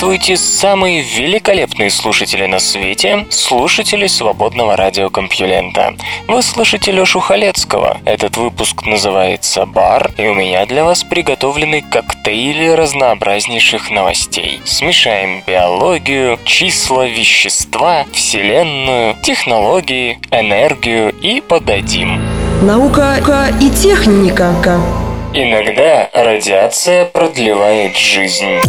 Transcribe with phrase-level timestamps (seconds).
[0.00, 5.94] Здравствуйте, самые великолепные слушатели на свете, слушатели свободного радиокомпьюлента.
[6.26, 7.98] Вы слышите Лёшу Халецкого.
[8.06, 14.62] Этот выпуск называется «Бар», и у меня для вас приготовлены коктейли разнообразнейших новостей.
[14.64, 22.22] Смешаем биологию, числа, вещества, вселенную, технологии, энергию и подадим.
[22.62, 23.18] Наука
[23.60, 24.54] и техника.
[25.34, 28.60] Иногда радиация продлевает жизнь.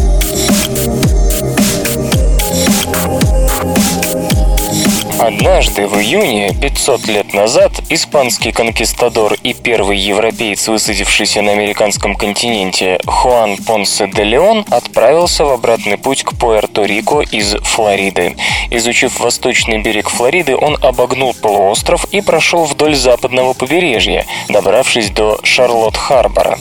[5.22, 13.00] Однажды в июне 500 лет назад испанский конкистадор и первый европеец, высадившийся на американском континенте
[13.06, 18.36] Хуан Понсе де Леон, отправился в обратный путь к Пуэрто-Рико из Флориды.
[18.72, 26.58] Изучив восточный берег Флориды, он обогнул полуостров и прошел вдоль западного побережья, добравшись до Шарлотт-Харбора.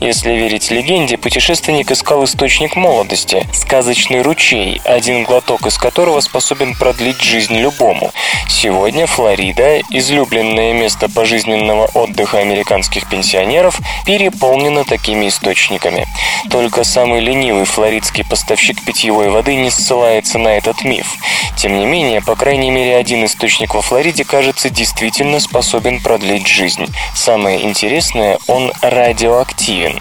[0.00, 7.22] Если верить легенде, путешественник искал источник молодости– сказочный ручей, один глоток из которого способен продлить
[7.22, 8.03] жизнь любому.
[8.48, 16.06] Сегодня Флорида, излюбленное место пожизненного отдыха американских пенсионеров, переполнена такими источниками.
[16.50, 21.16] Только самый ленивый флоридский поставщик питьевой воды не ссылается на этот миф.
[21.56, 26.86] Тем не менее, по крайней мере, один источник во Флориде, кажется, действительно способен продлить жизнь.
[27.14, 30.00] Самое интересное, он радиоактивен.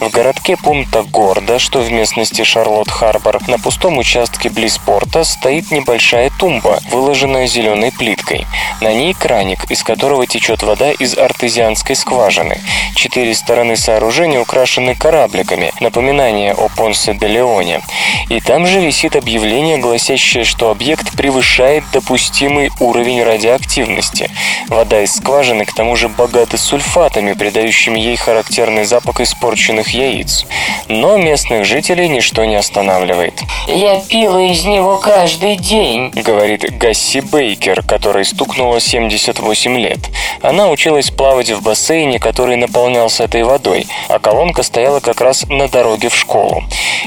[0.00, 6.30] В городке Пунта Горда, что в местности Шарлотт-Харбор, на пустом участке близ порта стоит небольшая
[6.38, 8.46] тумба, выложенная зеленой плиткой.
[8.80, 12.60] На ней краник, из которого течет вода из артезианской скважины.
[12.94, 17.80] Четыре стороны сооружения украшены корабликами, напоминание о Понсе де Леоне.
[18.28, 24.30] И там же висит объявление, гласящее, что объект превышает допустимый уровень радиоактивности.
[24.68, 30.46] Вода из скважины к тому же богата сульфатами, придающими ей характерный запах испорченных яиц.
[30.88, 33.40] Но местных жителей ничто не останавливает.
[33.68, 39.98] «Я пила из него каждый день»,— говорит Гасси Бейкер, которой стукнуло 78 лет.
[40.42, 45.68] Она училась плавать в бассейне, который наполнялся этой водой, а колонка стояла как раз на
[45.68, 46.62] дороге в школу.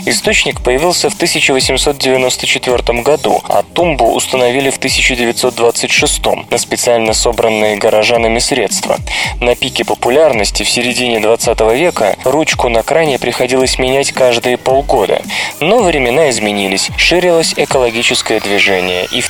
[0.05, 8.97] Источник появился в 1894 году, а тумбу установили в 1926 на специально собранные горожанами средства.
[9.39, 15.21] На пике популярности в середине 20 века ручку на кране приходилось менять каждые полгода.
[15.59, 19.29] Но времена изменились, ширилось экологическое движение, и в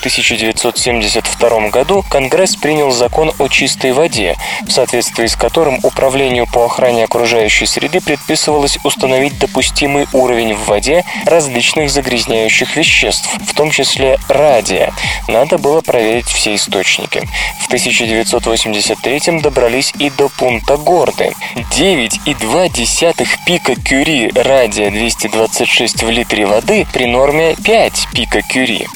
[0.72, 7.04] 1972 году Конгресс принял закон о чистой воде, в соответствии с которым Управлению по охране
[7.04, 14.94] окружающей среды предписывалось установить допустимый уровень в воде различных загрязняющих веществ, в том числе радия.
[15.28, 17.22] Надо было проверить все источники.
[17.60, 21.34] В 1983 добрались и до пункта Горды.
[21.56, 28.88] 9,2 пика Кюри радия 226 в литре воды при норме 5 пика Кюри.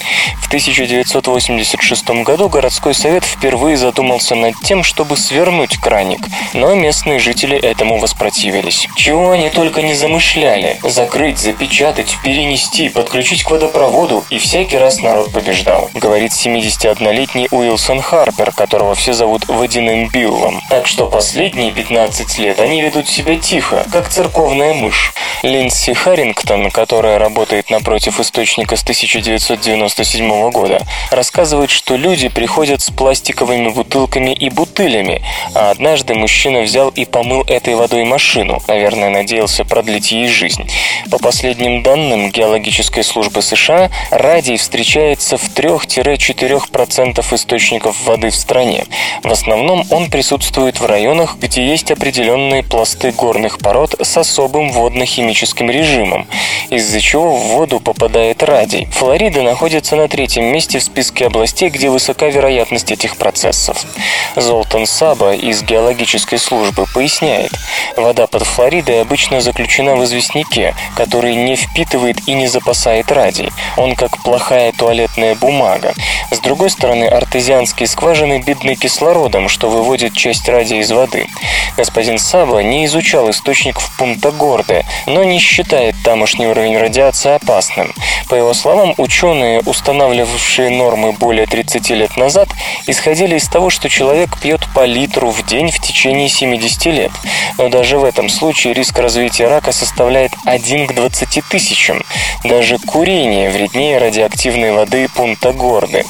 [0.41, 0.49] В
[1.65, 6.19] 1986 году городской совет впервые задумался над тем, чтобы свернуть краник,
[6.53, 8.87] но местные жители этому воспротивились.
[8.95, 15.31] Чего они только не замышляли– закрыть, запечатать, перенести, подключить к водопроводу, и всякий раз народ
[15.31, 20.61] побеждал, говорит 71-летний Уилсон Харпер, которого все зовут Водяным Биллом.
[20.69, 25.13] Так что последние 15 лет они ведут себя тихо, как церковная мышь.
[25.41, 30.81] Линдси Харрингтон, которая работает напротив источника с 1997 года,
[31.11, 35.23] рассказывает, что люди приходят с пластиковыми бутылками и бутылями,
[35.53, 40.69] а однажды мужчина взял и помыл этой водой машину, наверное, надеялся продлить ей жизнь.
[41.09, 48.85] По последним данным Геологической службы США, радий встречается в 3-4% источников воды в стране.
[49.23, 55.71] В основном он присутствует в районах, где есть определенные пласты горных пород с особым водно-химическим
[55.71, 56.27] режимом,
[56.69, 58.87] из-за чего в воду попадает радий.
[58.91, 63.85] Флорида находится на третьем месте в списке областей, где высока вероятность этих процессов.
[64.35, 67.51] Золтан Саба из геологической службы поясняет,
[67.95, 73.49] вода под Флоридой обычно заключена в известняке, который не впитывает и не запасает радий.
[73.77, 75.93] Он как плохая туалетная бумага.
[76.31, 81.27] С другой стороны, артезианские скважины бедны кислородом, что выводит часть радия из воды.
[81.77, 87.93] Господин Саба не изучал источник в Пунта-Горде, но не считает тамошний уровень радиации опасным.
[88.29, 92.47] По его словам, ученые, устанавливавшие нормы более 30 лет назад,
[92.87, 97.11] исходили из того, что человек пьет по литру в день в течение 70 лет.
[97.57, 102.03] Но даже в этом случае риск развития рака составляет 1 к 20 тысячам.
[102.43, 106.05] Даже курение вреднее радиоактивной воды Пунта Горды.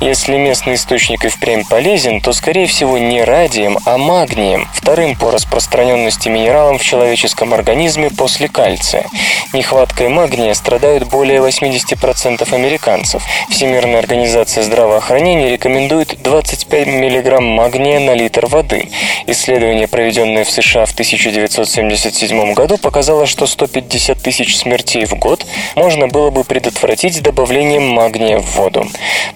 [0.00, 5.30] Если местный источник и впрямь полезен, то, скорее всего, не радием, а магнием, вторым по
[5.30, 9.06] распространенности минералом в человеческом организме после кальция.
[9.52, 13.22] Нехваткой магния страдают более 80% американцев.
[13.48, 18.88] Всемирная организация здравоохранения рекомендует 25 мг магния на литр воды.
[19.28, 25.46] Исследование, проведенное в США в 1977 году, показало, что 150 тысяч смертей в год
[25.76, 28.86] можно было бы предотвратить добавлением магния в воду.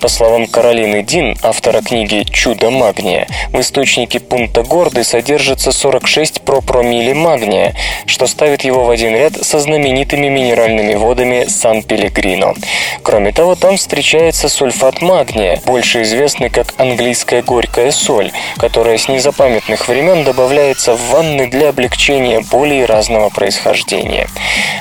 [0.00, 7.12] По словам Каролины Дин, автора книги «Чудо магния», в источнике пункта Горды содержится 46 пропромили
[7.12, 7.75] магния,
[8.06, 12.55] что ставит его в один ряд со знаменитыми минеральными водами Сан-Пелегрино.
[13.03, 15.19] Кроме того, там встречается сульфат магния,
[15.67, 22.40] больше известный как английская горькая соль, которая с незапамятных времен добавляется в ванны для облегчения
[22.40, 24.28] боли разного происхождения.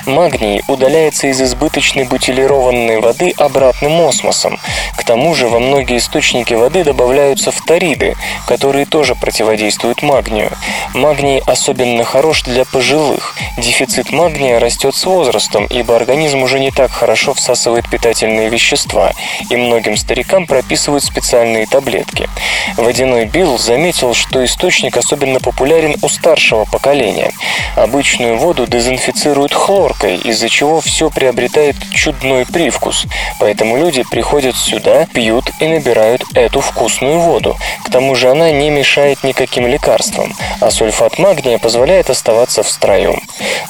[0.06, 4.58] Магний удаляется из избыточной бутилированной воды обратным осмосом.
[4.96, 8.14] К тому же во многие источники воды добавляются фториды,
[8.46, 10.50] которые тоже противодействуют магнию.
[10.94, 13.36] Магний особенно хорош для пожилых.
[13.58, 19.12] Дефицит магния растет с возрастом, ибо организм уже не так хорошо всасывает питательные вещества,
[19.50, 22.28] и многим старикам прописывают специальные таблетки.
[22.76, 27.32] Водяной Билл заметил, что источник особенно популярен у старшего поколения.
[27.76, 33.06] Обычную воду дезинфицируют хлоркой, из-за чего все приобретает чудной привкус.
[33.38, 37.56] Поэтому люди приходят сюда, пьют и набирают эту вкусную воду.
[37.84, 43.20] К тому же она не мешает никаким лекарствам, а сульфат магния позволяет оставаться в строю.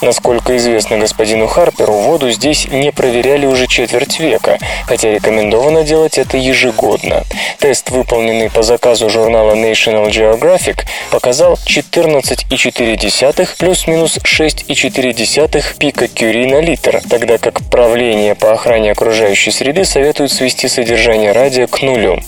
[0.03, 6.37] Насколько известно господину Харперу, воду здесь не проверяли уже четверть века, хотя рекомендовано делать это
[6.41, 7.25] ежегодно.
[7.59, 17.01] Тест, выполненный по заказу журнала National Geographic, показал 14,4 плюс-минус 6,4 пика Кюри на литр,
[17.09, 22.21] тогда как правление по охране окружающей среды советует свести содержание радия к нулю.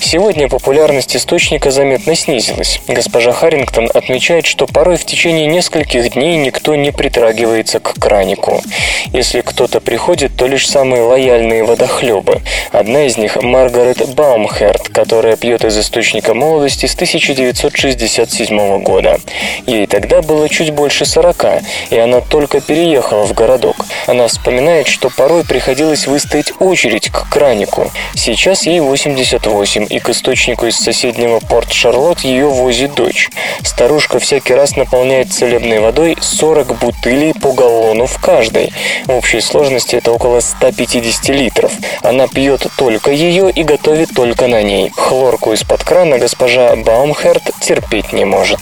[0.00, 2.80] Сегодня популярность источника заметно снизилась.
[2.88, 8.62] Госпожа Харрингтон отмечает, что порой в течение нескольких дней никто не притрагивается к кранику.
[9.12, 12.40] Если кто-то приходит, то лишь самые лояльные водохлебы.
[12.72, 19.18] Одна из них– Маргарет Баумхерт, которая пьет из источника молодости с 1967 года.
[19.66, 23.74] Ей тогда было чуть больше 40, и она только переехала в городок.
[24.06, 27.90] Она вспоминает, что порой приходилось выстоять очередь к кранику.
[28.14, 33.28] Сейчас ей 88, и к источнику из соседнего Порт-Шарлотт ее возит дочь.
[33.64, 38.72] Старушка всякий раз наполняет целебной водой 40 бутылей по галлону в каждой.
[39.06, 41.72] В общей сложности это около 150 литров.
[42.04, 44.90] Она пьет только ее и готовит только на ней.
[44.90, 48.60] Хлорку из-под крана госпожа Баумхерт терпеть не может.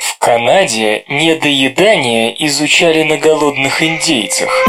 [0.00, 4.66] В Канаде недоедание изучали на голодных индейцах.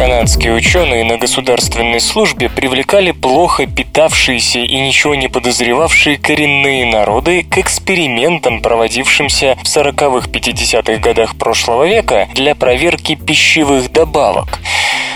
[0.00, 7.58] Канадские ученые на государственной службе привлекали плохо питавшиеся и ничего не подозревавшие коренные народы к
[7.58, 14.58] экспериментам, проводившимся в 40-х-50-х годах прошлого века для проверки пищевых добавок.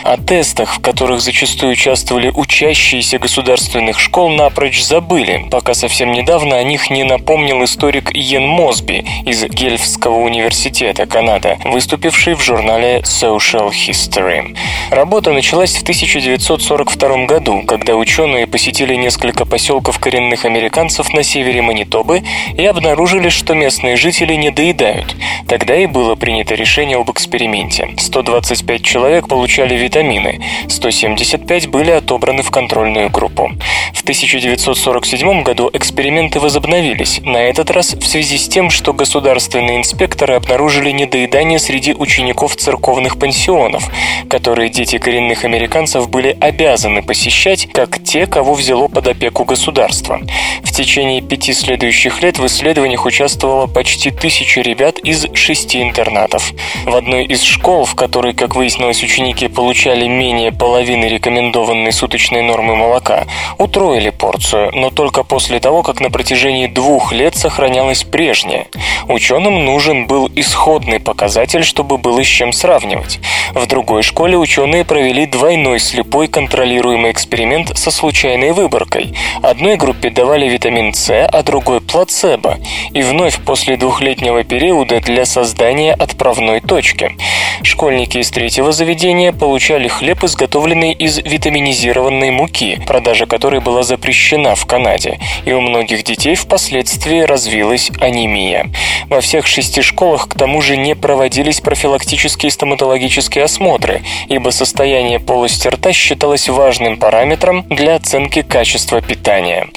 [0.05, 6.63] О тестах, в которых зачастую участвовали учащиеся государственных школ, напрочь забыли, пока совсем недавно о
[6.63, 14.55] них не напомнил историк Йен Мосби из Гельфского университета, Канада, выступивший в журнале Social History.
[14.91, 22.23] Работа началась в 1942 году, когда ученые посетили несколько поселков коренных американцев на севере Манитобы
[22.57, 25.17] и обнаружили, что местные жители не доедают.
[25.49, 27.89] Тогда и было принято решение об эксперименте.
[27.99, 33.51] 125 человек получали витамины, 175 были отобраны в контрольную группу.
[33.93, 40.35] В 1947 году эксперименты возобновились, на этот раз в связи с тем, что государственные инспекторы
[40.35, 43.89] обнаружили недоедание среди учеников церковных пансионов,
[44.29, 50.21] которые дети коренных американцев были обязаны посещать, как те, кого взяло под опеку государство.
[50.63, 56.53] В течение пяти следующих лет в исследованиях участвовало почти тысяча ребят из шести интернатов.
[56.85, 62.77] В одной из школ, в которой, как выяснилось, ученики получали менее половины рекомендованной суточной нормы
[62.77, 63.25] молока,
[63.59, 68.67] утроили порцию, но только после того, как на протяжении двух лет сохранялась прежняя.
[69.09, 73.21] Ученым нужен был исходный показатель, чтобы было с чем сравнивать.
[73.55, 74.54] В другой школе ученые
[74.85, 79.13] провели двойной слепой контролируемый эксперимент со случайной выборкой.
[79.43, 82.59] Одной группе давали витамин С, а другой плацебо.
[82.93, 87.17] И вновь после двухлетнего периода для создания отправной точки.
[87.65, 94.67] Школьники из третьего заведения получали хлеб, изготовленный из витаминизированной муки, продажа которой была запрещена в
[94.67, 98.71] Канаде, и у многих детей впоследствии развилась анемия.
[99.09, 104.03] Во всех шести школах к тому же не проводились профилактические стоматологические осмотры,
[104.45, 109.69] ибо состояние полости рта считалось важным параметром для оценки качества питания.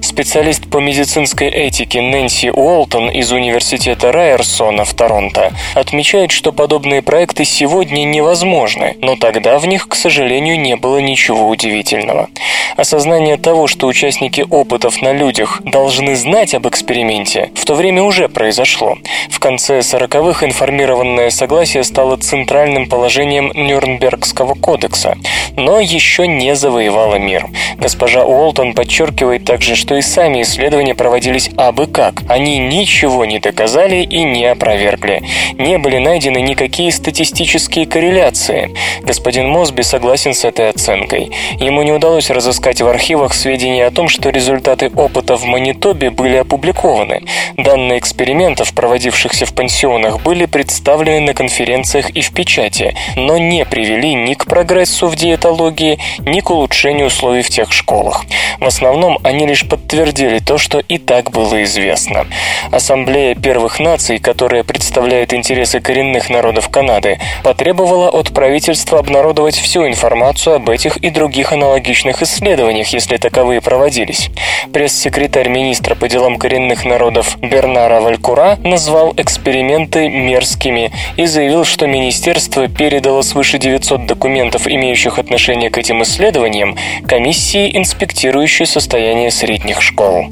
[0.00, 7.44] Специалист по медицинской этике Нэнси Уолтон из университета Райерсона в Торонто отмечает, что подобные проекты
[7.44, 12.30] сегодня невозможны, но тогда в них, к сожалению, не было ничего удивительного.
[12.76, 18.28] Осознание того, что участники опытов на людях должны знать об эксперименте, в то время уже
[18.28, 18.96] произошло.
[19.30, 23.50] В конце 40-х информированное согласие стало центральным положением
[23.96, 25.16] Нюрнбергского кодекса,
[25.56, 27.46] но еще не завоевало мир.
[27.78, 32.22] Госпожа Уолтон подчеркивает также, что и сами исследования проводились абы как.
[32.28, 35.22] Они ничего не доказали и не опровергли.
[35.58, 38.74] Не были найдены никакие статистические корреляции.
[39.02, 41.30] Господин Мосби согласен с этой оценкой.
[41.58, 46.36] Ему не удалось разыскать в архивах сведения о том, что результаты опыта в Манитобе были
[46.36, 47.22] опубликованы.
[47.56, 54.14] Данные экспериментов, проводившихся в пансионах, были представлены на конференциях и в печати, но не привели
[54.14, 58.24] ни к прогрессу в диетологии, ни к улучшению условий в тех школах.
[58.58, 62.26] В основном они лишь подтвердили то, что и так было известно.
[62.72, 70.56] Ассамблея первых наций, которая представляет интересы коренных народов Канады, потребовала от правительства обнародовать всю информацию
[70.56, 74.30] об этих и других аналогичных исследованиях, если таковые проводились.
[74.72, 82.66] Пресс-секретарь министра по делам коренных народов Бернара Валькура назвал эксперименты мерзкими и заявил, что министерство
[82.66, 90.30] передало свыше 900 документов, имеющих отношение к этим исследованиям, комиссии, инспектирующей состояние средних школ.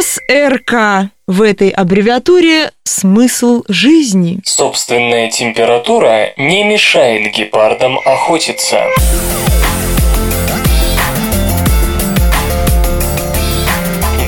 [0.00, 1.10] СРК.
[1.28, 4.40] В этой аббревиатуре смысл жизни.
[4.44, 8.86] Собственная температура не мешает гепардам охотиться.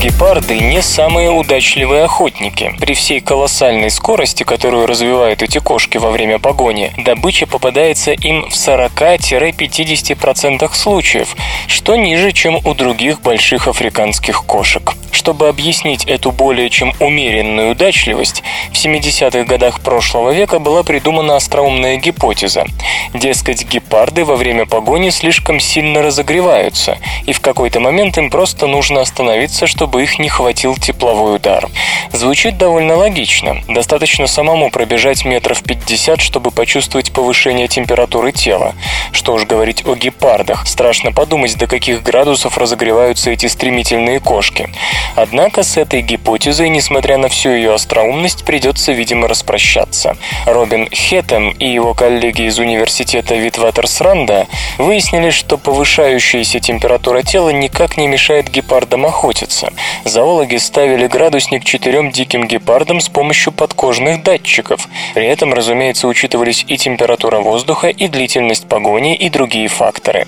[0.05, 2.75] Гепарды не самые удачливые охотники.
[2.79, 8.53] При всей колоссальной скорости, которую развивают эти кошки во время погони, добыча попадается им в
[8.53, 11.35] 40-50% случаев,
[11.65, 14.93] что ниже, чем у других больших африканских кошек.
[15.11, 21.95] Чтобы объяснить эту более чем умеренную удачливость, в 70-х годах прошлого века была придумана остроумная
[21.95, 22.67] гипотеза.
[23.13, 29.01] Дескать, гепарды во время погони слишком сильно разогреваются, и в какой-то момент им просто нужно
[29.01, 31.67] остановиться, чтобы их не хватил тепловой удар.
[32.11, 33.61] Звучит довольно логично.
[33.67, 38.73] Достаточно самому пробежать метров 50, чтобы почувствовать повышение температуры тела.
[39.11, 40.65] Что уж говорить о гепардах.
[40.65, 44.69] Страшно подумать, до каких градусов разогреваются эти стремительные кошки.
[45.15, 50.17] Однако с этой гипотезой, несмотря на всю ее остроумность, придется, видимо, распрощаться.
[50.45, 54.47] Робин Хеттем и его коллеги из университета Витватерсранда
[54.77, 59.73] выяснили, что повышающаяся температура тела никак не мешает гепардам охотиться.
[60.03, 64.87] Зоологи ставили градусник четырем диким гепардам с помощью подкожных датчиков.
[65.13, 70.27] При этом, разумеется, учитывались и температура воздуха, и длительность погони, и другие факторы.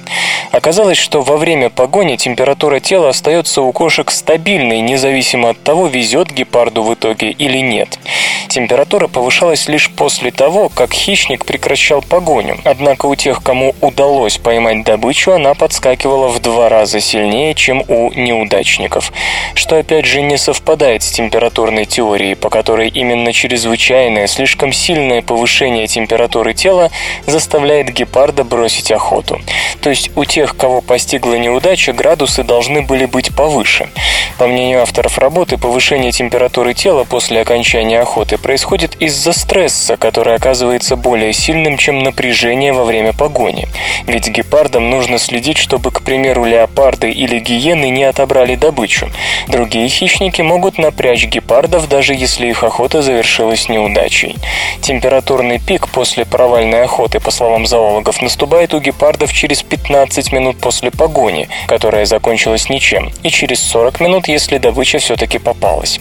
[0.51, 6.31] Оказалось, что во время погони температура тела остается у кошек стабильной, независимо от того, везет
[6.31, 7.99] гепарду в итоге или нет.
[8.47, 12.57] Температура повышалась лишь после того, как хищник прекращал погоню.
[12.63, 18.11] Однако у тех, кому удалось поймать добычу, она подскакивала в два раза сильнее, чем у
[18.13, 19.11] неудачников.
[19.53, 25.87] Что опять же не совпадает с температурной теорией, по которой именно чрезвычайное, слишком сильное повышение
[25.87, 26.91] температуры тела
[27.25, 29.39] заставляет гепарда бросить охоту.
[29.81, 33.89] То есть у тех, кого постигла неудача, градусы должны были быть повыше.
[34.37, 40.95] По мнению авторов работы, повышение температуры тела после окончания охоты происходит из-за стресса, который оказывается
[40.95, 43.67] более сильным, чем напряжение во время погони.
[44.05, 49.09] Ведь гепардам нужно следить, чтобы, к примеру, леопарды или гиены не отобрали добычу.
[49.47, 54.35] Другие хищники могут напрячь гепардов, даже если их охота завершилась неудачей.
[54.81, 60.91] Температурный пик после провальной охоты, по словам зоологов, наступает у гепардов через 15 минут после
[60.91, 65.99] погони, которая закончилась ничем, и через 40 минут, если добыча все-таки попалась.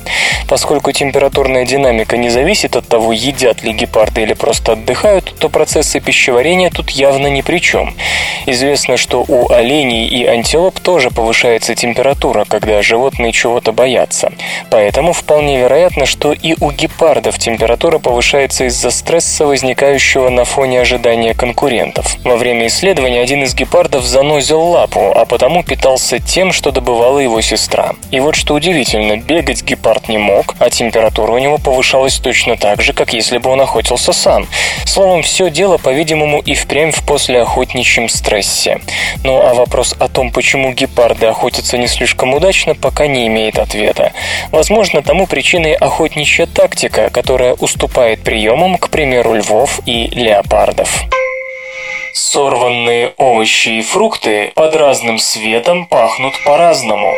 [0.48, 6.00] Поскольку температурная динамика не зависит от того, едят ли гепарды или просто отдыхают, то процессы
[6.00, 7.94] пищеварения тут явно ни при чем.
[8.46, 14.32] Известно, что у оленей и антилоп тоже повышается температура, когда животные чего-то боятся.
[14.70, 21.34] Поэтому вполне вероятно, что и у гепардов температура повышается из-за стресса, возникающего на фоне ожидания
[21.34, 22.16] конкурентов.
[22.24, 27.40] Во время исследования один из гепардов занозил лапу, а потому питался тем, что добывала его
[27.40, 27.94] сестра.
[28.10, 32.82] И вот что удивительно, бегать гепард не мог, а температура у него повышалась точно так
[32.82, 34.46] же, как если бы он охотился сам.
[34.84, 38.80] Словом, все дело, по-видимому, и впрямь в послеохотничьем стрессе.
[39.24, 44.12] Ну а вопрос о том, почему гепарды охотятся не слишком удачно, пока не имеет ответа.
[44.50, 51.02] Возможно, тому причиной охотничья тактика, которая уступает приемам, к примеру, львов и леопардов.
[52.12, 57.12] Сорванные овощи и фрукты под разным светом пахнут по-разному.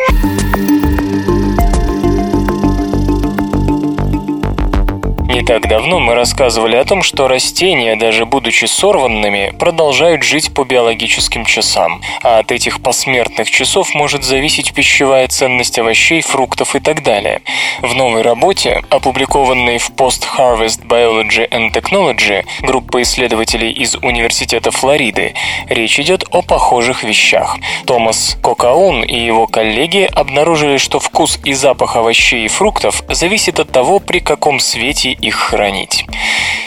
[5.29, 10.63] Не так давно мы рассказывали о том, что растения, даже будучи сорванными, продолжают жить по
[10.63, 17.03] биологическим часам, а от этих посмертных часов может зависеть пищевая ценность овощей, фруктов и так
[17.03, 17.43] далее.
[17.83, 25.35] В новой работе, опубликованной в Post Harvest Biology and Technology группа исследователей из Университета Флориды,
[25.67, 27.55] речь идет о похожих вещах.
[27.85, 33.71] Томас Кокаун и его коллеги обнаружили, что вкус и запах овощей и фруктов зависит от
[33.71, 36.05] того, при каком свете их хранить.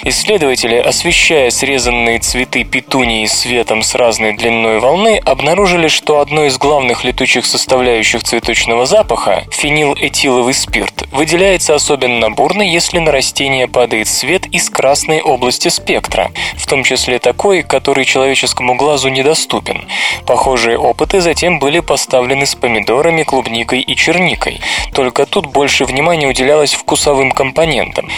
[0.05, 7.05] Исследователи, освещая срезанные цветы петунии светом с разной длиной волны, обнаружили, что одной из главных
[7.05, 14.69] летучих составляющих цветочного запаха, фенилэтиловый спирт, выделяется особенно бурно, если на растение падает свет из
[14.69, 19.85] красной области спектра, в том числе такой, который человеческому глазу недоступен.
[20.25, 24.59] Похожие опыты затем были поставлены с помидорами, клубникой и черникой.
[24.93, 28.09] Только тут больше внимания уделялось вкусовым компонентам.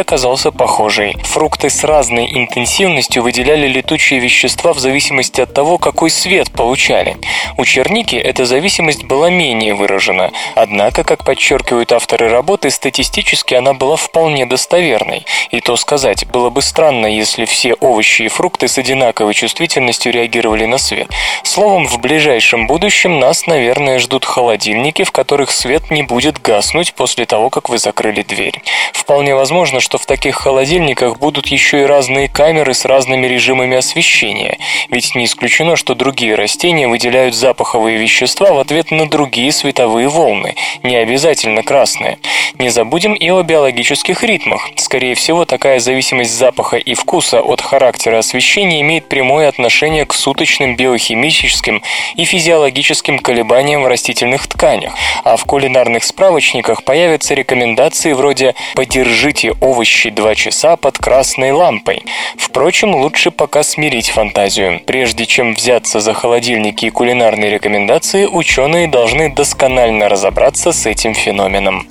[0.00, 1.16] Оказался похожий.
[1.22, 7.16] Фрукты с разной интенсивностью выделяли летучие вещества в зависимости от того, какой свет получали.
[7.56, 13.94] У черники эта зависимость была менее выражена, однако, как подчеркивают авторы работы, статистически она была
[13.94, 15.24] вполне достоверной.
[15.52, 20.64] И то сказать, было бы странно, если все овощи и фрукты с одинаковой чувствительностью реагировали
[20.66, 21.08] на свет.
[21.44, 27.24] Словом, в ближайшем будущем нас, наверное, ждут холодильники, в которых свет не будет гаснуть после
[27.24, 28.62] того, как вы закрыли дверь.
[28.92, 33.76] Вполне возможно, возможно, что в таких холодильниках будут еще и разные камеры с разными режимами
[33.76, 34.56] освещения,
[34.88, 40.54] ведь не исключено, что другие растения выделяют запаховые вещества в ответ на другие световые волны,
[40.82, 42.16] не обязательно красные.
[42.58, 44.68] Не забудем и о биологических ритмах.
[44.76, 50.76] Скорее всего, такая зависимость запаха и вкуса от характера освещения имеет прямое отношение к суточным
[50.76, 51.82] биохимическим
[52.16, 60.10] и физиологическим колебаниям в растительных тканях, а в кулинарных справочниках появятся рекомендации вроде «подержите овощи
[60.10, 62.04] 2 часа под красной лампой.
[62.36, 64.80] Впрочем, лучше пока смирить фантазию.
[64.86, 71.86] Прежде чем взяться за холодильники и кулинарные рекомендации, ученые должны досконально разобраться с этим феноменом.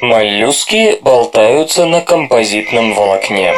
[0.00, 3.52] Моллюски болтаются на композитном волокне.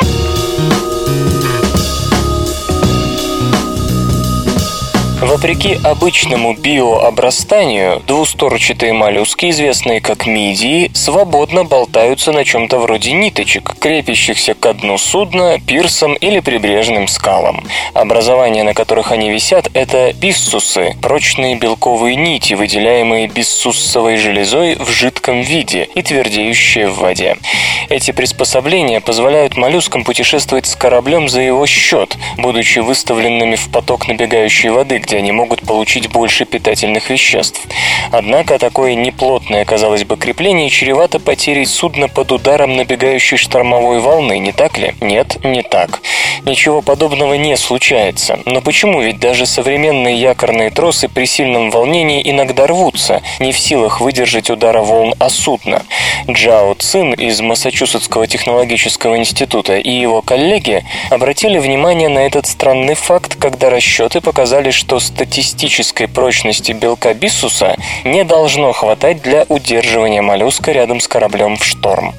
[5.23, 14.55] Вопреки обычному биообрастанию, двусторчатые моллюски, известные как мидии, свободно болтаются на чем-то вроде ниточек, крепящихся
[14.55, 17.65] к дну судна, пирсам или прибрежным скалам.
[17.95, 25.43] Образования, на которых они висят, это биссусы, прочные белковые нити, выделяемые биссуссовой железой в жидком
[25.43, 27.37] виде и твердеющие в воде.
[27.89, 34.71] Эти приспособления позволяют моллюскам путешествовать с кораблем за его счет, будучи выставленными в поток набегающей
[34.71, 37.61] воды, где они могут получить больше питательных веществ.
[38.11, 44.53] Однако такое неплотное, казалось бы, крепление чревато потерей судна под ударом набегающей штормовой волны, не
[44.53, 44.94] так ли?
[45.01, 46.01] Нет, не так.
[46.44, 48.40] Ничего подобного не случается.
[48.46, 49.01] Но почему?
[49.01, 54.83] Ведь даже современные якорные тросы при сильном волнении иногда рвутся, не в силах выдержать удара
[54.83, 55.83] волн о судно.
[56.29, 63.37] Джао Цин из Массачусетского технологического института и его коллеги обратили внимание на этот странный факт,
[63.38, 71.01] когда расчеты показали, что статистической прочности белка биссуса не должно хватать для удерживания моллюска рядом
[71.01, 72.15] с кораблем в шторм.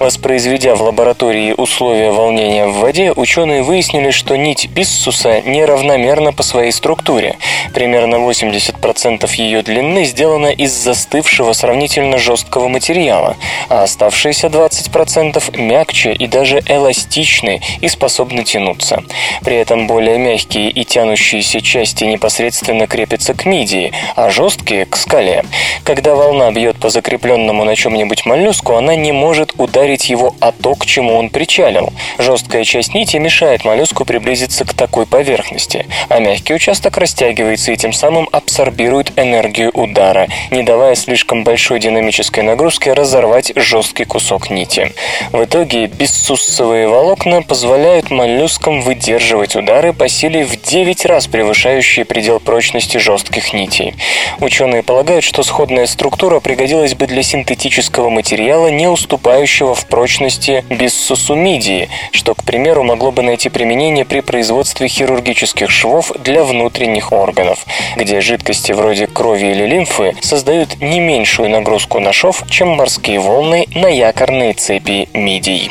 [0.00, 6.72] Воспроизведя в лаборатории условия волнения в воде, ученые выяснили, что нить биссуса неравномерна по своей
[6.72, 7.36] структуре.
[7.72, 13.36] Примерно 80% ее длины сделана из застывшего сравнительно жесткого материала,
[13.68, 19.02] а оставшиеся 20% мягче и даже эластичны и способны тянуться.
[19.44, 25.44] При этом более мягкие и тянущиеся части непосредственно крепятся к мидии, а жесткие– к скале.
[25.84, 30.74] Когда волна бьет по закрепленному на чем-нибудь моллюску, она не может ударить его о то,
[30.74, 31.92] к чему он причалил.
[32.18, 37.92] Жесткая часть нити мешает моллюску приблизиться к такой поверхности, а мягкий участок растягивается и тем
[37.92, 44.92] самым абсорбирует энергию удара, не давая слишком большой динамической нагрузки разорвать жесткий кусок нити.
[45.32, 52.40] В итоге бессуссовые волокна позволяют моллюскам выдерживать удары по силе в 9 раз превышающие предел
[52.40, 53.94] прочности жестких нитей.
[54.40, 61.88] Ученые полагают, что сходная структура пригодилась бы для синтетического материала, не уступающего в прочности биссусумидии,
[62.12, 67.64] что, к примеру, могло бы найти применение при производстве хирургических швов для внутренних органов,
[67.96, 73.66] где жидкости вроде крови или лимфы создают не меньшую нагрузку на шов, чем морские волны
[73.74, 75.70] на якорные цепи мидий.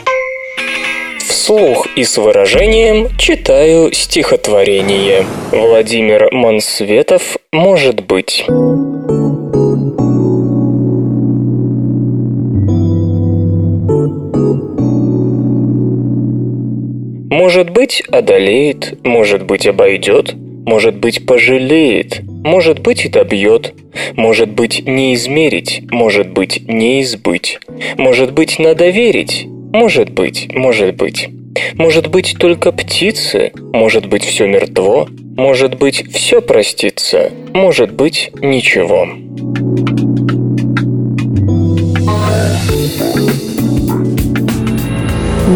[1.33, 5.25] Вслух и с выражением читаю стихотворение.
[5.51, 8.45] Владимир Мансветов «Может быть».
[17.31, 23.73] Может быть, одолеет, может быть, обойдет, может быть, пожалеет, может быть, и добьет,
[24.15, 27.59] может быть, не измерить, может быть, не избыть,
[27.97, 31.29] может быть, надо верить, может быть, может быть.
[31.73, 39.07] Может быть, только птицы, может быть, все мертво, может быть, все простится, может быть, ничего.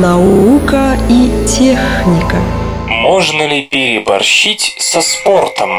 [0.02, 2.38] Наука и техника.
[2.90, 5.70] Можно ли переборщить со спортом?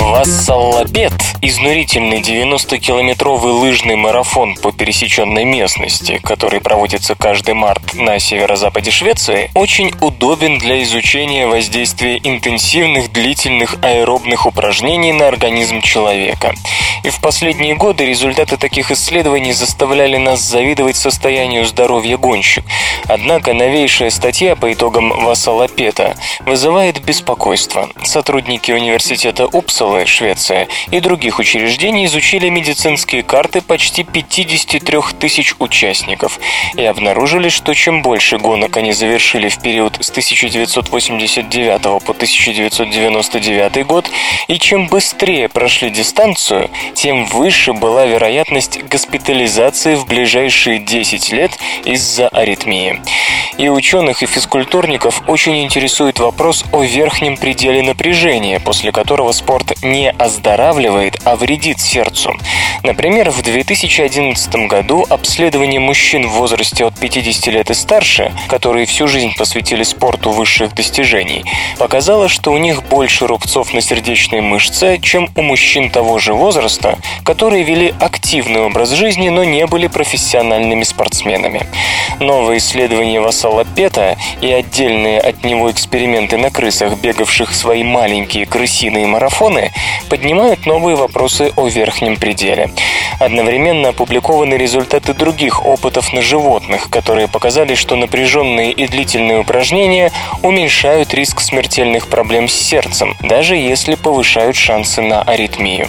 [0.00, 9.50] Вассаллапет– изнурительный 90-километровый лыжный марафон по пересеченной местности, который проводится каждый март на северо-западе Швеции,
[9.54, 16.54] очень удобен для изучения воздействия интенсивных длительных аэробных упражнений на организм человека.
[17.02, 22.64] И в последние годы результаты таких исследований заставляли нас завидовать состоянию здоровья гонщик.
[23.06, 27.88] Однако новейшая статья по итогам Вассалапета вызывает беспокойство.
[28.02, 36.40] Сотрудники университета Упсала Упсалы, Швеция, и других учреждений изучили медицинские карты почти 53 тысяч участников
[36.74, 44.10] и обнаружили, что чем больше гонок они завершили в период с 1989 по 1999 год,
[44.48, 51.52] и чем быстрее прошли дистанцию, тем выше была вероятность госпитализации в ближайшие 10 лет
[51.84, 53.00] из-за аритмии.
[53.58, 60.10] И ученых, и физкультурников очень интересует вопрос о верхнем пределе напряжения, после которого спорт не
[60.10, 62.34] оздоравливает, а вредит сердцу.
[62.82, 69.08] Например, в 2011 году обследование мужчин в возрасте от 50 лет и старше, которые всю
[69.08, 71.44] жизнь посвятили спорту высших достижений,
[71.78, 76.98] показало, что у них больше рубцов на сердечной мышце, чем у мужчин того же возраста,
[77.24, 81.66] которые вели активный образ жизни, но не были профессиональными спортсменами.
[82.20, 89.06] Новое исследование Вассала Пета и отдельные от него эксперименты на крысах, бегавших свои маленькие крысиные
[89.06, 89.65] марафоны,
[90.08, 92.70] поднимают новые вопросы о верхнем пределе.
[93.18, 101.14] Одновременно опубликованы результаты других опытов на животных, которые показали, что напряженные и длительные упражнения уменьшают
[101.14, 105.88] риск смертельных проблем с сердцем, даже если повышают шансы на аритмию.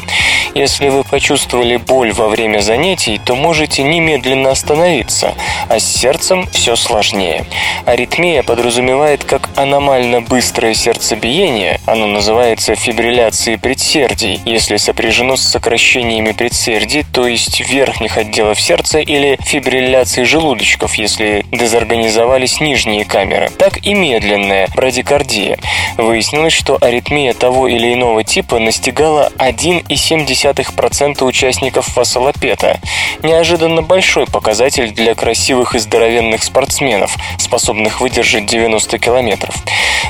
[0.55, 5.35] Если вы почувствовали боль во время занятий, то можете немедленно остановиться,
[5.69, 7.45] а с сердцем все сложнее.
[7.85, 17.03] Аритмия подразумевает как аномально быстрое сердцебиение, оно называется фибрилляцией предсердий, если сопряжено с сокращениями предсердий,
[17.11, 24.67] то есть верхних отделов сердца или фибрилляцией желудочков, если дезорганизовались нижние камеры, так и медленная
[24.75, 25.57] брадикардия.
[25.97, 32.79] Выяснилось, что аритмия того или иного типа настигала 1,7% участников фасолопета.
[33.23, 39.55] Неожиданно большой показатель для красивых и здоровенных спортсменов, способных выдержать 90 километров.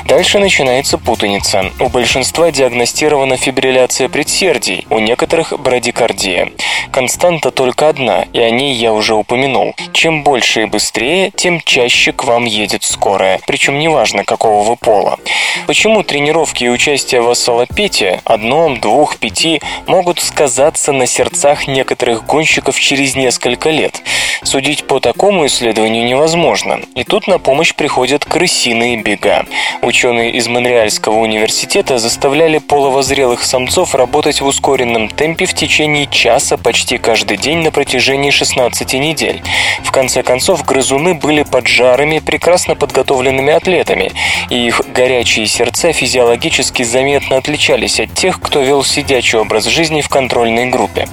[0.04, 1.70] Дальше начинается путаница.
[1.80, 6.52] У большинства диагностирована фибрилляция предсердий, у некоторых брадикардия.
[6.90, 9.74] Константа только одна, и о ней я уже упомянул.
[9.92, 15.18] Чем больше и быстрее, тем чаще к вам едет скорая, причем неважно, какого вы пола.
[15.66, 22.78] Почему тренировки и участие в ассалопете, одном, двух, пяти, могут сказаться на сердцах некоторых гонщиков
[22.78, 24.02] через несколько лет?
[24.44, 26.80] Судить по такому исследованию невозможно.
[26.94, 29.44] И тут на помощь приходят крысиные бега.
[29.82, 36.98] Ученые из Монреальского университета заставляли половозрелых самцов работать в ускоренном темпе в течение часа почти
[36.98, 39.42] каждый день на протяжении 16 недель.
[39.84, 44.12] В конце концов, грызуны были поджарыми, прекрасно подготовленными атлетами,
[44.50, 50.08] и их горячие сердца физиологически заметно отличались от тех, кто вел сидячий образ жизни в
[50.08, 51.08] контрольной группе.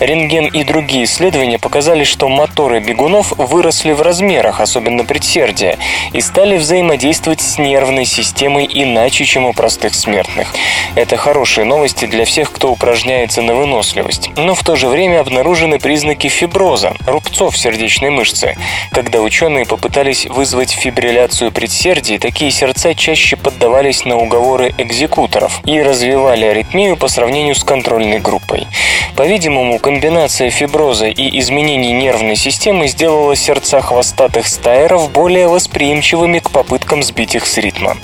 [0.00, 5.78] Рентген и другие исследования показали, что моторы бегунов выросли в размерах, особенно предсердия,
[6.12, 10.54] и стали взаимодействовать с нервной системой иначе, чем у простых смертных.
[10.94, 11.16] Это
[11.60, 14.30] хорошие новости для всех, кто упражняется на выносливость.
[14.36, 18.56] Но в то же время обнаружены признаки фиброза, рубцов сердечной мышцы.
[18.92, 26.46] Когда ученые попытались вызвать фибрилляцию предсердий, такие сердца чаще поддавались на уговоры экзекуторов и развивали
[26.46, 28.66] аритмию по сравнению с контрольной группой.
[29.16, 37.02] По-видимому, комбинация фиброза и изменений нервной системы сделала сердца хвостатых стайеров более восприимчивыми к попыткам
[37.02, 37.96] сбить их с ритма.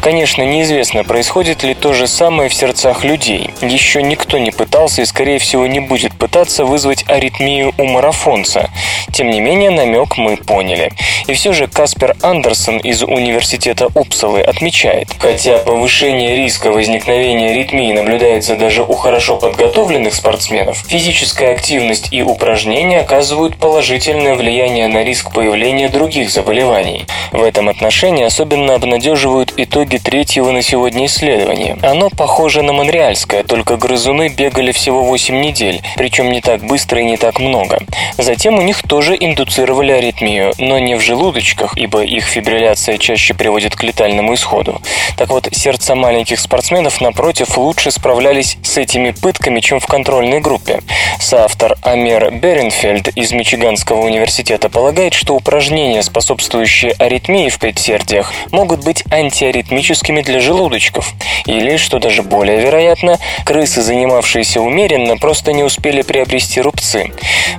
[0.00, 3.50] Конечно, неизвестно, происходит ли то же самое в сердцах людей.
[3.60, 8.70] Еще никто не пытался и, скорее всего, не будет пытаться вызвать аритмию у марафонца.
[9.12, 10.92] Тем не менее, намек мы поняли.
[11.26, 18.56] И все же Каспер Андерсон из Университета Упсалы отмечает, хотя повышение риска возникновения аритмии наблюдается
[18.56, 25.88] даже у хорошо подготовленных спортсменов, физическая активность и упражнения оказывают положительное влияние на риск появления
[25.88, 27.06] других заболеваний.
[27.32, 31.78] В этом отношении особенно обнадеживают итоги третьего на сегодня исследования.
[31.82, 37.04] Оно похоже на монреальское, только грызуны бегали всего 8 недель, причем не так быстро и
[37.04, 37.80] не так много.
[38.18, 43.74] Затем у них тоже индуцировали аритмию, но не в желудочках, ибо их фибрилляция чаще приводит
[43.74, 44.80] к летальному исходу.
[45.16, 50.80] Так вот, сердца маленьких спортсменов, напротив, лучше справлялись с этими пытками, чем в контрольной группе.
[51.18, 59.04] Соавтор Амер Беренфельд из Мичиганского университета полагает, что упражнения, способствующие аритмии в предсердиях, могут быть
[59.10, 61.14] антиаритмическими для желудочков.
[61.46, 67.12] Или, что даже более вероятно, крысы, занимавшиеся умеренно, просто не успели приобрести рубцы.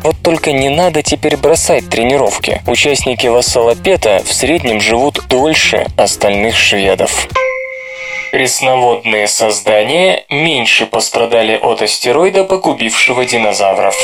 [0.03, 2.61] Вот только не надо теперь бросать тренировки.
[2.67, 7.27] Участники вассалопета в среднем живут дольше остальных шведов.
[8.31, 13.95] Пресноводные создания меньше пострадали от астероида, погубившего динозавров.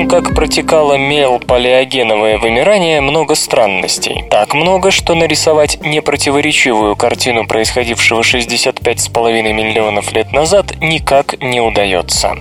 [0.00, 4.24] Том, как протекало мел-палеогеновое вымирание, много странностей.
[4.30, 12.36] Так много, что нарисовать непротиворечивую картину происходившего 65,5 миллионов лет назад никак не удается.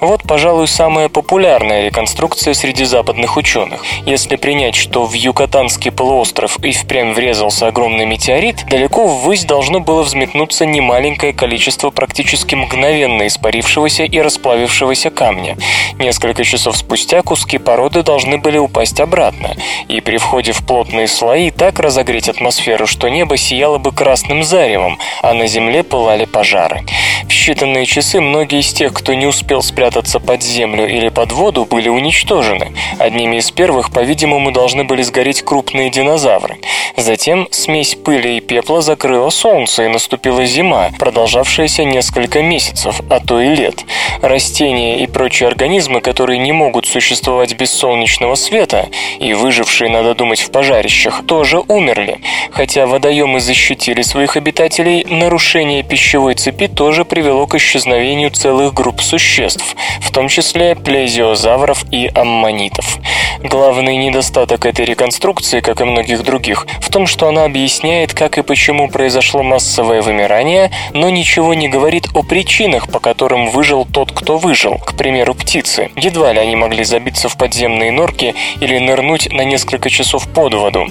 [0.00, 3.84] Вот, пожалуй, самая популярная реконструкция среди западных ученых.
[4.06, 10.02] Если принять, что в Юкатанский полуостров и впрямь врезался огромный метеорит, далеко ввысь должно было
[10.02, 15.58] взметнуться немаленькое количество практически мгновенно испарившегося и расплавившегося камня.
[15.98, 19.56] Несколько часов спустя куски породы должны были упасть обратно,
[19.88, 24.98] и при входе в плотные слои так разогреть атмосферу, что небо сияло бы красным заревом,
[25.22, 26.84] а на земле пылали пожары.
[27.24, 31.64] В считанные часы многие из тех, кто не успел спрятаться под землю или под воду,
[31.64, 32.72] были уничтожены.
[32.98, 36.58] Одними из первых, по-видимому, должны были сгореть крупные динозавры.
[36.96, 43.40] Затем смесь пыли и пепла закрыла солнце, и наступила зима, продолжавшаяся несколько месяцев, а то
[43.40, 43.84] и лет.
[44.20, 50.40] Растения и прочие организмы, которые не могут существовать без солнечного света, и выжившие, надо думать,
[50.40, 52.20] в пожарищах, тоже умерли.
[52.50, 59.76] Хотя водоемы защитили своих обитателей, нарушение пищевой цепи тоже привело к исчезновению целых групп существ,
[60.00, 62.98] в том числе плезиозавров и аммонитов.
[63.42, 68.42] Главный недостаток этой реконструкции, как и многих других, в том, что она объясняет, как и
[68.42, 74.36] почему произошло массовое вымирание, но ничего не говорит о причинах, по которым выжил тот, кто
[74.36, 75.90] выжил, к примеру, птицы.
[75.96, 80.86] Едва ли они могли забиться в подземные норки или нырнуть на несколько часов под воду.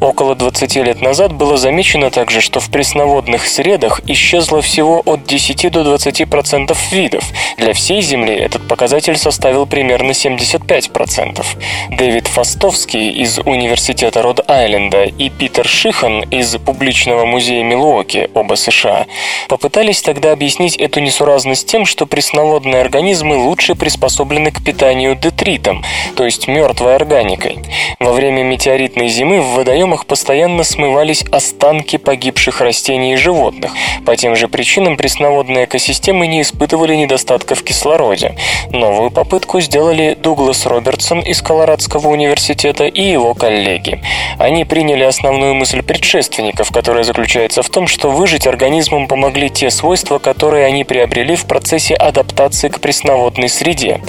[0.00, 5.40] Около 20 лет назад было замечено также, что в пресноводных средах исчезло всего от 10
[5.40, 7.24] 10 до 20% видов.
[7.56, 11.44] Для всей Земли этот показатель составил примерно 75%.
[11.90, 19.06] Дэвид Фастовский из Университета Род-Айленда и Питер Шихан из Публичного музея Милуоки, оба США,
[19.48, 25.84] попытались тогда объяснить эту несуразность тем, что пресноводные организмы лучше приспособлены к питанию детритом,
[26.16, 27.58] то есть мертвой органикой.
[28.00, 33.72] Во время метеоритной зимы в водоемах постоянно смывались останки погибших растений и животных.
[34.06, 38.36] По тем же причинам пресноводные экосистемы не испытывали недостатка в кислороде.
[38.70, 44.02] Новую попытку сделали Дуглас Робертсон из Колорадского университета и его коллеги.
[44.38, 50.18] Они приняли основную мысль предшественников, которая заключается в том, что выжить организмам помогли те свойства,
[50.18, 54.00] которые они приобрели в процессе адаптации к пресноводной среде.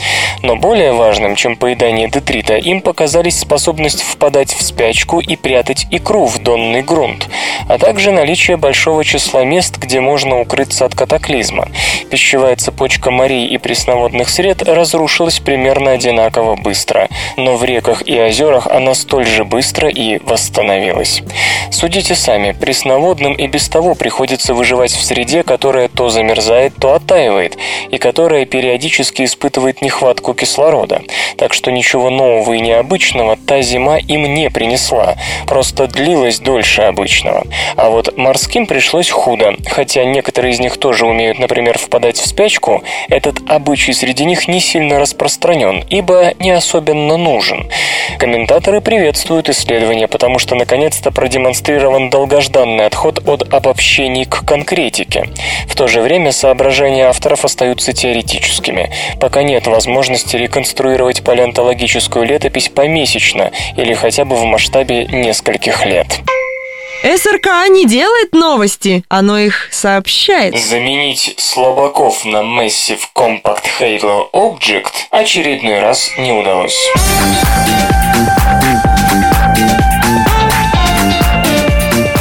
[0.42, 6.28] Но более важным, чем поедание детрита, им показались способность впадать в спячку и прятать икру
[6.28, 7.28] в донный грунт,
[7.68, 11.70] а также наличие большого числа мест, где можно укрыться от катаклизма.
[12.12, 18.68] Пищевая цепочка морей и пресноводных сред разрушилась примерно одинаково быстро, но в реках и озерах
[18.68, 21.24] она столь же быстро и восстановилась.
[21.72, 27.58] Судите сами, пресноводным и без того приходится выживать в среде, которая то замерзает, то оттаивает,
[27.90, 30.81] и которая периодически испытывает нехватку кислорода.
[31.38, 35.16] Так что ничего нового и необычного та зима им не принесла,
[35.48, 37.46] просто длилась дольше обычного.
[37.76, 42.84] А вот морским пришлось худо, хотя некоторые из них тоже умеют, например, впадать в спячку,
[43.10, 47.70] этот обычай среди них не сильно распространен, ибо не особенно нужен.
[48.18, 55.30] Комментаторы приветствуют исследование, потому что наконец-то продемонстрирован долгожданный отход от обобщений к конкретике.
[55.68, 60.71] В то же время соображения авторов остаются теоретическими, пока нет возможности реконструировать
[61.24, 66.08] палеонтологическую летопись помесячно или хотя бы в масштабе нескольких лет.
[67.04, 70.56] СРК не делает новости, оно их сообщает.
[70.56, 76.78] Заменить слабаков на Massive Compact Halo Object очередной раз не удалось.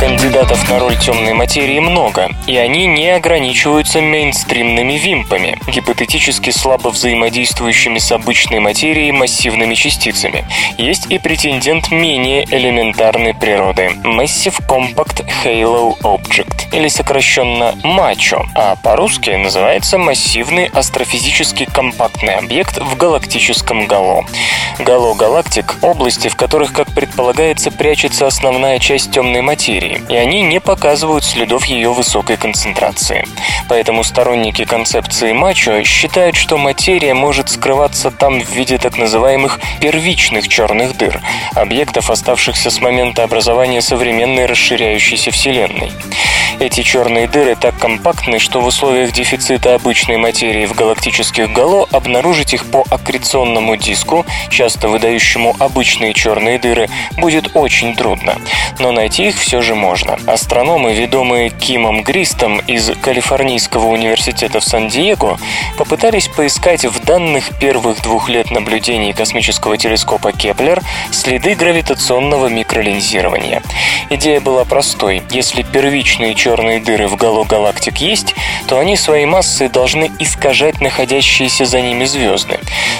[0.00, 7.98] Кандидатов на роль темной материи много, и они не ограничиваются мейнстримными вимпами, гипотетически слабо взаимодействующими
[7.98, 10.46] с обычной материей массивными частицами.
[10.78, 19.30] Есть и претендент менее элементарной природы– Massive Compact Halo Object, или сокращенно МАЧО, а по-русски
[19.30, 24.24] называется массивный астрофизически компактный объект в галактическом гало.
[24.78, 30.60] Гало галактик– области, в которых, как предполагается, прячется основная часть темной материи, и они не
[30.60, 33.26] показывают следов ее высокой концентрации.
[33.68, 40.48] Поэтому сторонники концепции мачо считают, что материя может скрываться там в виде так называемых первичных
[40.48, 41.20] черных дыр,
[41.54, 45.92] объектов, оставшихся с момента образования современной расширяющейся Вселенной.
[46.60, 52.52] Эти черные дыры так компактны, что в условиях дефицита обычной материи в галактических гало обнаружить
[52.52, 58.36] их по аккреционному диску, часто выдающему обычные черные дыры, будет очень трудно.
[58.78, 60.18] Но найти их все же можно.
[60.26, 65.38] Астрономы, ведомые Кимом Гристом из Калифорнийского университета в Сан-Диего,
[65.78, 73.62] попытались поискать в данных первых двух лет наблюдений космического телескопа Кеплер следы гравитационного микролинзирования.
[74.10, 75.22] Идея была простой.
[75.30, 78.34] Если первичные черные дыры в гало галактик есть,
[78.66, 82.58] то они своей массой должны искажать находящиеся за ними звезды.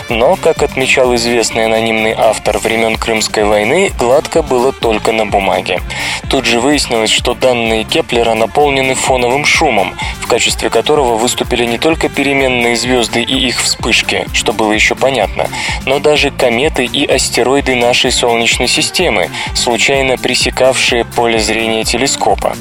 [0.09, 5.81] Но, как отмечал известный анонимный автор времен Крымской войны, гладко было только на бумаге.
[6.29, 12.09] Тут же выяснилось, что данные Кеплера наполнены фоновым шумом, в качестве которого выступили не только
[12.09, 15.49] переменные звезды и их вспышки, что было еще понятно,
[15.87, 22.57] но даже кометы и астероиды нашей Солнечной системы, случайно пресекавшие поле зрения телескопа.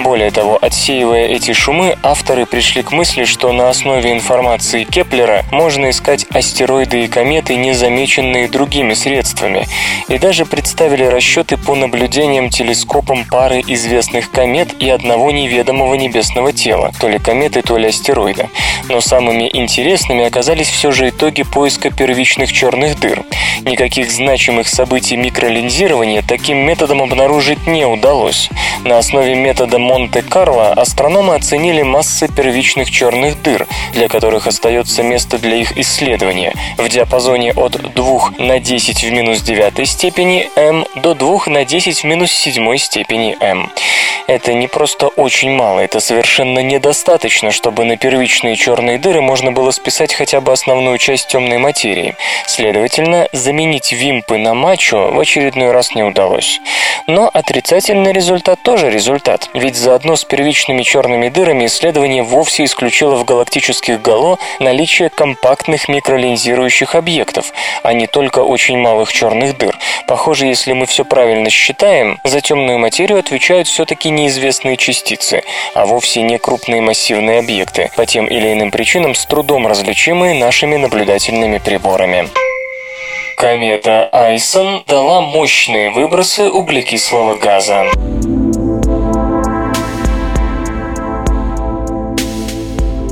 [0.00, 5.90] Более того, отсеивая эти шумы, авторы пришли к мысли, что на основе информации Кеплера можно
[5.90, 9.68] искать астероиды и кометы, незамеченные другими средствами,
[10.08, 16.92] и даже представили расчеты по наблюдениям телескопом пары известных комет и одного неведомого небесного тела,
[16.98, 18.48] то ли кометы, то ли астероида.
[18.88, 23.22] Но самыми интересными оказались все же итоги поиска первичных черных дыр.
[23.64, 28.48] Никаких значимых событий микролинзирования таким методом обнаружить не удалось.
[28.84, 29.78] На основе метода
[30.22, 36.88] Монте-Карло астрономы оценили массы первичных черных дыр, для которых остается место для их исследования, в
[36.88, 42.04] диапазоне от 2 на 10 в минус 9 степени М до 2 на 10 в
[42.04, 43.70] минус 7 степени М.
[44.28, 49.72] Это не просто очень мало, это совершенно недостаточно, чтобы на первичные черные дыры можно было
[49.72, 52.14] списать хотя бы основную часть темной материи.
[52.46, 56.60] Следовательно, заменить вимпы на мачо в очередной раз не удалось.
[57.08, 63.24] Но отрицательный результат тоже результат, ведь заодно с первичными черными дырами исследование вовсе исключила в
[63.24, 67.52] галактических гало наличие компактных микролинзирующих объектов,
[67.84, 69.78] а не только очень малых черных дыр.
[70.08, 76.22] Похоже, если мы все правильно считаем, за темную материю отвечают все-таки неизвестные частицы, а вовсе
[76.22, 82.28] не крупные массивные объекты, по тем или иным причинам с трудом различимые нашими наблюдательными приборами.
[83.36, 87.86] Комета Айсон дала мощные выбросы углекислого газа.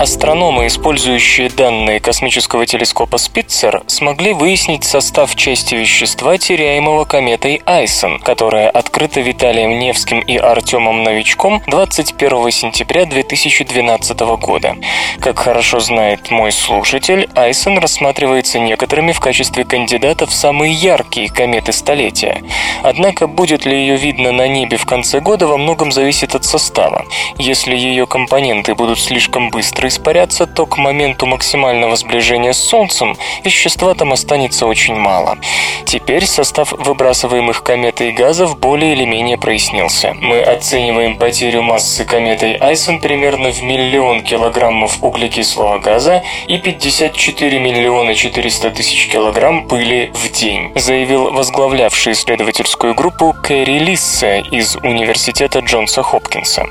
[0.00, 8.70] Астрономы, использующие данные космического телескопа Спитцер, смогли выяснить состав части вещества, теряемого кометой Айсон, которая
[8.70, 14.76] открыта Виталием Невским и Артемом Новичком 21 сентября 2012 года.
[15.20, 21.72] Как хорошо знает мой слушатель, Айсон рассматривается некоторыми в качестве кандидата в самые яркие кометы
[21.72, 22.42] столетия.
[22.82, 27.04] Однако будет ли ее видно на небе в конце года, во многом зависит от состава.
[27.36, 33.94] Если ее компоненты будут слишком быстро испаряться, то к моменту максимального сближения с Солнцем вещества
[33.94, 35.36] там останется очень мало.
[35.84, 40.14] Теперь состав выбрасываемых кометой газов более или менее прояснился.
[40.20, 48.14] Мы оцениваем потерю массы кометой Айсон примерно в миллион килограммов углекислого газа и 54 миллиона
[48.14, 56.02] 400 тысяч килограмм пыли в день, заявил возглавлявший исследовательскую группу Кэрри Лиссе из Университета Джонса
[56.02, 56.66] Хопкинса.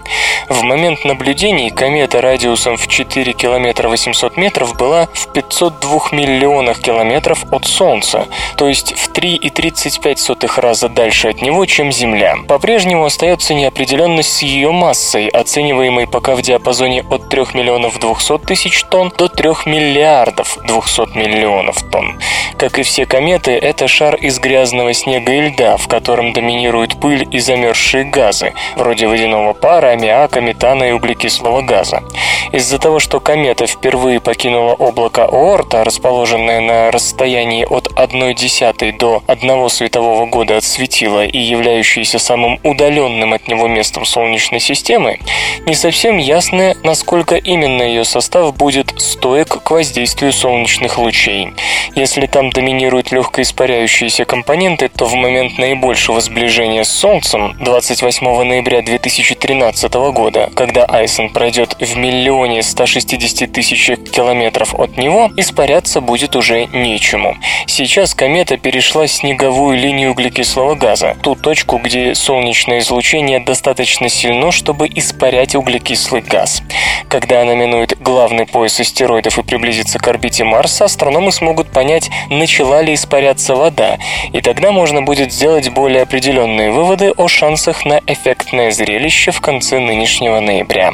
[0.48, 6.80] В момент наблюдений комета радиусом в 4 4 километра 800 метров была в 502 миллионах
[6.80, 12.36] километров от Солнца, то есть в 3,35 раза дальше от него, чем Земля.
[12.48, 18.84] По-прежнему остается неопределенность с ее массой, оцениваемой пока в диапазоне от 3 миллионов 200 тысяч
[18.84, 22.20] тонн до 3 миллиардов 200 миллионов тонн.
[22.60, 27.28] Как и все кометы, это шар из грязного снега и льда, в котором доминирует пыль
[27.32, 32.04] и замерзшие газы, вроде водяного пара, аммиака, метана и углекислого газа.
[32.52, 39.24] Из-за того, что комета впервые покинула облако Оорта, расположенное на расстоянии от 1 десятой до
[39.28, 45.20] 1 светового года от светила и являющееся самым удаленным от него местом Солнечной системы,
[45.66, 51.54] не совсем ясно, насколько именно ее состав будет стоек к воздействию солнечных лучей.
[51.96, 58.82] Если там доминируют легко испаряющиеся компоненты, то в момент наибольшего сближения с Солнцем 28 ноября
[58.82, 66.36] 2013 года, когда Айсон пройдет в миллионе 160 160 тысяч километров от него, испаряться будет
[66.36, 67.38] уже нечему.
[67.68, 74.88] Сейчас комета перешла снеговую линию углекислого газа, ту точку, где солнечное излучение достаточно сильно, чтобы
[74.88, 76.64] испарять углекислый газ.
[77.10, 82.82] Когда она минует главный пояс астероидов и приблизится к орбите Марса, астрономы смогут понять, начала
[82.82, 83.98] ли испаряться вода,
[84.34, 89.80] и тогда можно будет сделать более определенные выводы о шансах на эффектное зрелище в конце
[89.80, 90.94] нынешнего ноября.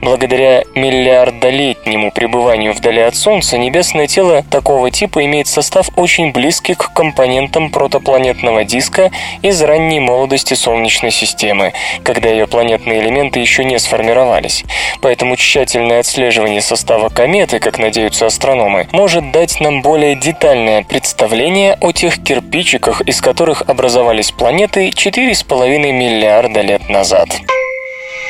[0.00, 6.74] Благодаря миллиард миллиардолетнему пребыванию вдали от Солнца небесное тело такого типа имеет состав очень близкий
[6.74, 9.10] к компонентам протопланетного диска
[9.42, 11.72] из ранней молодости Солнечной системы,
[12.02, 14.64] когда ее планетные элементы еще не сформировались.
[15.00, 21.92] Поэтому тщательное отслеживание состава кометы, как надеются астрономы, может дать нам более детальное представление о
[21.92, 27.28] тех кирпичиках, из которых образовались планеты 4,5 миллиарда лет назад.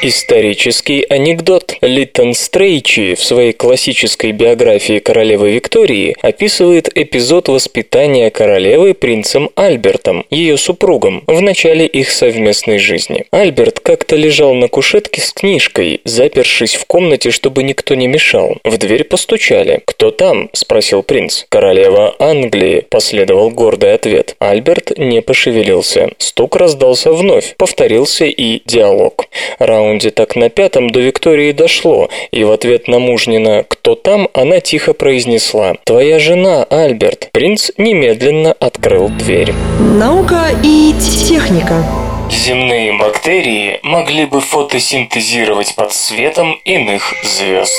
[0.02, 1.74] Исторический анекдот.
[1.80, 10.58] Литтон Стрейчи в своей классической биографии королевы Виктории описывает эпизод воспитания королевы принцем Альбертом, ее
[10.58, 13.24] супругом, в начале их совместной жизни.
[13.30, 18.58] Альберт как-то лежал на кушетке с книжкой, запершись в комнате, чтобы никто не мешал.
[18.64, 19.80] В дверь постучали.
[19.86, 21.44] «Кто там?»– спросил принц.
[21.48, 24.36] «Королева Англии»,– последовал гордый ответ.
[24.40, 26.10] Альберт не пошевелился.
[26.18, 27.54] Стук раздался вновь.
[27.56, 29.24] Повторился и диалог.
[29.58, 34.28] Раунд раунде так на пятом до Виктории дошло, и в ответ на мужнина «Кто там?»
[34.32, 37.28] она тихо произнесла «Твоя жена, Альберт».
[37.32, 39.52] Принц немедленно открыл дверь.
[39.78, 40.94] Наука и
[41.28, 41.84] техника.
[42.30, 47.72] Земные бактерии могли бы фотосинтезировать под светом иных звезд.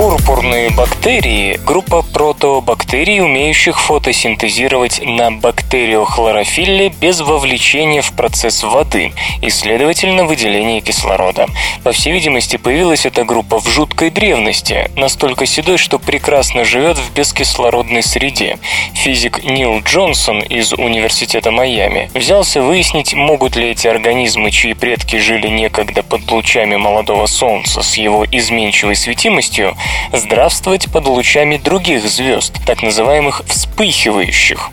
[0.00, 10.24] Пурпурные бактерии– группа протобактерий, умеющих фотосинтезировать на бактериохлорофилле без вовлечения в процесс воды и, следовательно,
[10.24, 11.48] выделения кислорода.
[11.84, 17.12] По всей видимости, появилась эта группа в жуткой древности, настолько седой, что прекрасно живет в
[17.12, 18.58] бескислородной среде.
[18.94, 25.48] Физик Нил Джонсон из Университета Майами взялся выяснить, могут ли эти организмы, чьи предки жили
[25.48, 29.76] некогда под лучами молодого солнца с его изменчивой светимостью,
[30.12, 34.70] здравствовать под лучами других звезд, так называемых вспыхивающих.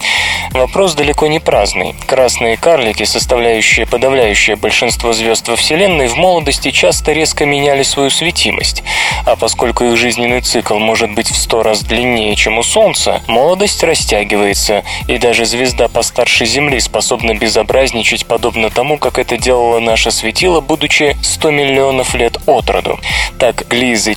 [0.51, 1.95] Вопрос далеко не праздный.
[2.05, 8.83] Красные карлики, составляющие подавляющее большинство звезд во Вселенной, в молодости часто резко меняли свою светимость.
[9.25, 13.83] А поскольку их жизненный цикл может быть в сто раз длиннее, чем у Солнца, молодость
[13.83, 20.61] растягивается, и даже звезда постарше Земли способна безобразничать подобно тому, как это делало наше светило,
[20.61, 22.99] будучи 100 миллионов лет от роду.
[23.39, 24.15] Так, Глизы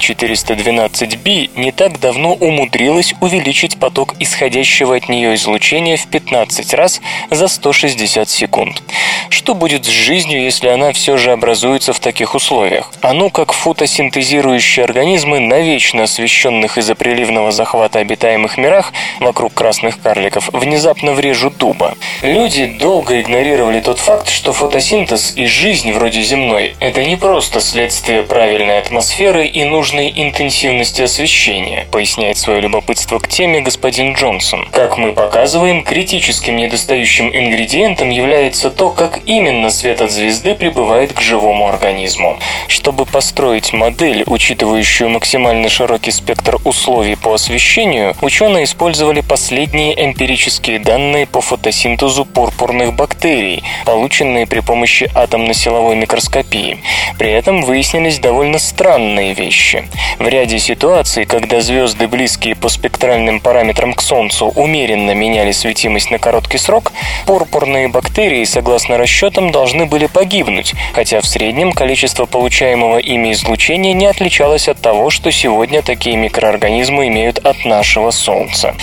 [0.90, 7.48] 412b не так давно умудрилась увеличить поток исходящего от нее излучения в 15 раз за
[7.48, 8.82] 160 секунд.
[9.28, 12.92] Что будет с жизнью, если она все же образуется в таких условиях?
[13.00, 21.12] Оно, как фотосинтезирующие организмы, навечно освещенных из-за приливного захвата обитаемых мирах вокруг красных карликов, внезапно
[21.12, 21.96] врежут дуба.
[22.22, 28.22] Люди долго игнорировали тот факт, что фотосинтез и жизнь вроде земной– это не просто следствие
[28.22, 34.66] правильной атмосферы и нужной интенсивности освещения, поясняет свое любопытство к теме господин Джонсон.
[34.72, 41.20] Как мы показываем, критическим недостающим ингредиентом является то, как именно свет от звезды прибывает к
[41.20, 42.38] живому организму.
[42.68, 51.26] Чтобы построить модель, учитывающую максимально широкий спектр условий по освещению, ученые использовали последние эмпирические данные
[51.26, 56.78] по фотосинтезу пурпурных бактерий, полученные при помощи атомно-силовой микроскопии.
[57.18, 59.84] При этом выяснились довольно странные вещи.
[60.18, 66.20] В ряде ситуаций, когда звезды, близкие по спектральным параметрам к Солнцу, умеренно меняли светимость на
[66.20, 66.92] короткий срок,
[67.26, 74.06] пурпурные бактерии, согласно расчетам, должны были погибнуть, хотя в среднем количество получаемого ими излучения не
[74.06, 78.76] отличалось от того, что сегодня такие микроорганизмы имеют от нашего Солнца.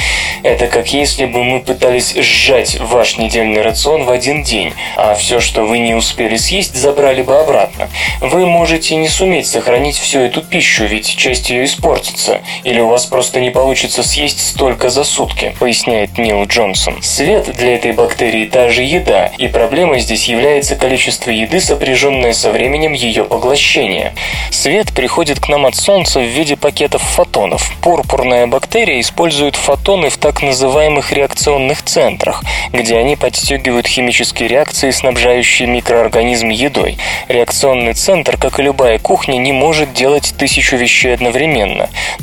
[0.44, 5.40] Это как если бы мы пытались сжать ваш недельный рацион в один день, а все,
[5.40, 7.88] что вы не успели съесть, забрали бы обратно.
[8.20, 13.06] Вы можете не суметь сохранить всю эту пищу, ведь часть ее испортится, или у вас
[13.06, 17.04] просто не получится съесть столько за сутки, поясняет Нил Джонсон.
[17.04, 22.52] Свет для этой бактерии та же еда, и проблемой здесь является количество еды, сопряженное со
[22.52, 24.14] временем ее поглощения.
[24.50, 27.72] Свет приходит к нам от Солнца в виде пакетов фотонов.
[27.82, 35.68] Пурпурная бактерия использует фотоны в так называемых реакционных центрах, где они подстегивают химические реакции, снабжающие
[35.68, 36.98] микроорганизм едой.
[37.28, 41.57] Реакционный центр, как и любая кухня, не может делать тысячу вещей одновременно.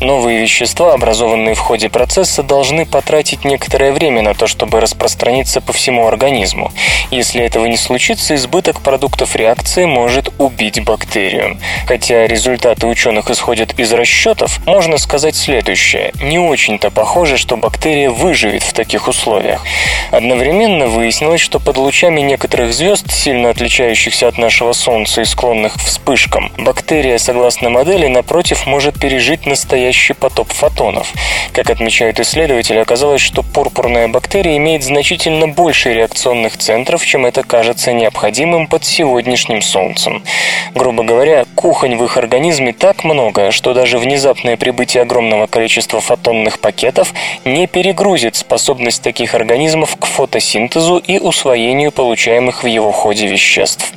[0.00, 5.72] Новые вещества, образованные в ходе процесса, должны потратить некоторое время на то, чтобы распространиться по
[5.72, 6.72] всему организму.
[7.10, 11.58] Если этого не случится, избыток продуктов реакции может убить бактерию.
[11.86, 16.12] Хотя результаты ученых исходят из расчетов, можно сказать следующее.
[16.20, 19.64] Не очень-то похоже, что бактерия выживет в таких условиях.
[20.10, 25.80] Одновременно выяснилось, что под лучами некоторых звезд, сильно отличающихся от нашего Солнца и склонных к
[25.80, 31.12] вспышкам, бактерия, согласно модели, напротив, может пережить настоящий потоп фотонов.
[31.52, 37.92] Как отмечают исследователи, оказалось, что пурпурная бактерия имеет значительно больше реакционных центров, чем это кажется
[37.92, 40.22] необходимым под сегодняшним Солнцем.
[40.74, 46.58] Грубо говоря, кухонь в их организме так много, что даже внезапное прибытие огромного количества фотонных
[46.58, 47.14] пакетов
[47.44, 53.92] не перегрузит способность таких организмов к фотосинтезу и усвоению получаемых в его ходе веществ.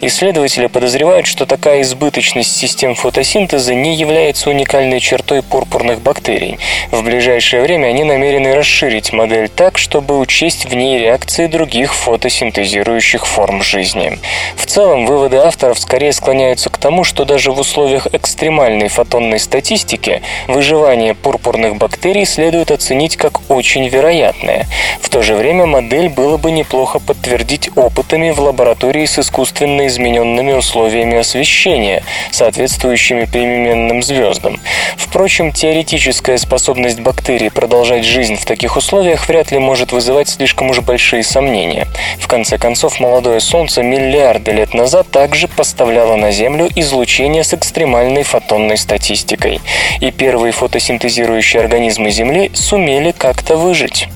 [0.00, 6.58] Исследователи подозревают, что такая избыточность систем фотосинтеза не является уникальной чертой пурпурных бактерий.
[6.90, 13.24] В ближайшее время они намерены расширить модель так, чтобы учесть в ней реакции других фотосинтезирующих
[13.24, 14.18] форм жизни.
[14.56, 20.22] В целом, выводы авторов скорее склоняются к тому, что даже в условиях экстремальной фотонной статистики
[20.48, 24.66] выживание пурпурных бактерий следует оценить как очень вероятное.
[25.00, 30.52] В то же время модель было бы неплохо подтвердить опытами в лаборатории с искусственно измененными
[30.52, 32.02] условиями освещения,
[32.32, 34.47] соответствующими переменным звездам.
[34.96, 40.80] Впрочем, теоретическая способность бактерий продолжать жизнь в таких условиях вряд ли может вызывать слишком уж
[40.80, 41.86] большие сомнения.
[42.18, 48.22] В конце концов, молодое Солнце миллиарды лет назад также поставляло на Землю излучение с экстремальной
[48.22, 49.60] фотонной статистикой.
[50.00, 54.08] И первые фотосинтезирующие организмы Земли сумели как-то выжить.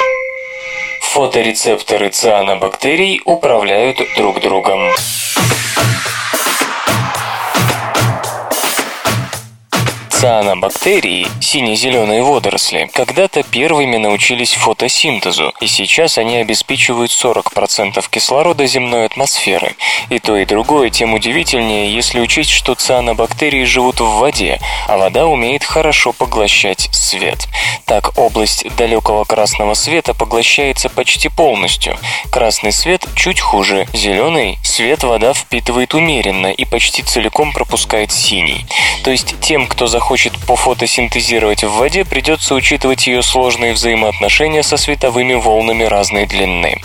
[1.00, 4.80] Фоторецепторы цианобактерий управляют друг другом.
[10.22, 19.74] Цианобактерии, сине-зеленые водоросли, когда-то первыми научились фотосинтезу, и сейчас они обеспечивают 40% кислорода земной атмосферы.
[20.10, 25.26] И то, и другое тем удивительнее, если учесть, что цианобактерии живут в воде, а вода
[25.26, 27.48] умеет хорошо поглощать свет.
[27.84, 31.98] Так, область далекого красного света поглощается почти полностью.
[32.30, 38.64] Красный свет чуть хуже, зеленый свет вода впитывает умеренно и почти целиком пропускает синий.
[39.02, 44.76] То есть тем, кто заходит захочет пофотосинтезировать в воде, придется учитывать ее сложные взаимоотношения со
[44.76, 46.82] световыми волнами разной длины.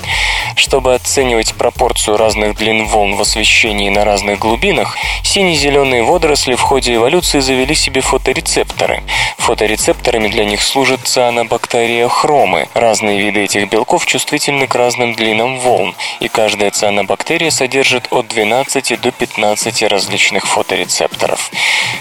[0.56, 6.96] Чтобы оценивать пропорцию разных длин волн в освещении на разных глубинах, сине-зеленые водоросли в ходе
[6.96, 9.04] эволюции завели себе фоторецепторы.
[9.38, 12.70] Фоторецепторами для них служат цианобактерия хромы.
[12.74, 19.02] Разные виды этих белков чувствительны к разным длинам волн, и каждая цианобактерия содержит от 12
[19.02, 21.52] до 15 различных фоторецепторов.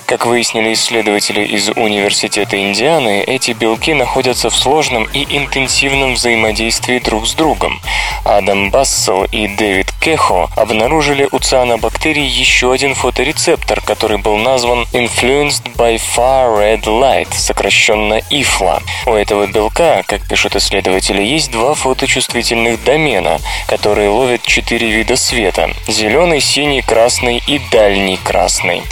[0.07, 7.27] Как выяснили исследователи из Университета Индианы, эти белки находятся в сложном и интенсивном взаимодействии друг
[7.27, 7.81] с другом.
[8.25, 15.75] Адам Бассел и Дэвид Кехо обнаружили у цианобактерий еще один фоторецептор, который был назван Influenced
[15.77, 18.83] by Far Red Light, сокращенно IFLA.
[19.07, 23.39] У этого белка, как пишут исследователи, есть два фоточувствительных домена,
[23.69, 28.83] которые ловят четыре вида света– зеленый, синий, красный и дальний красный.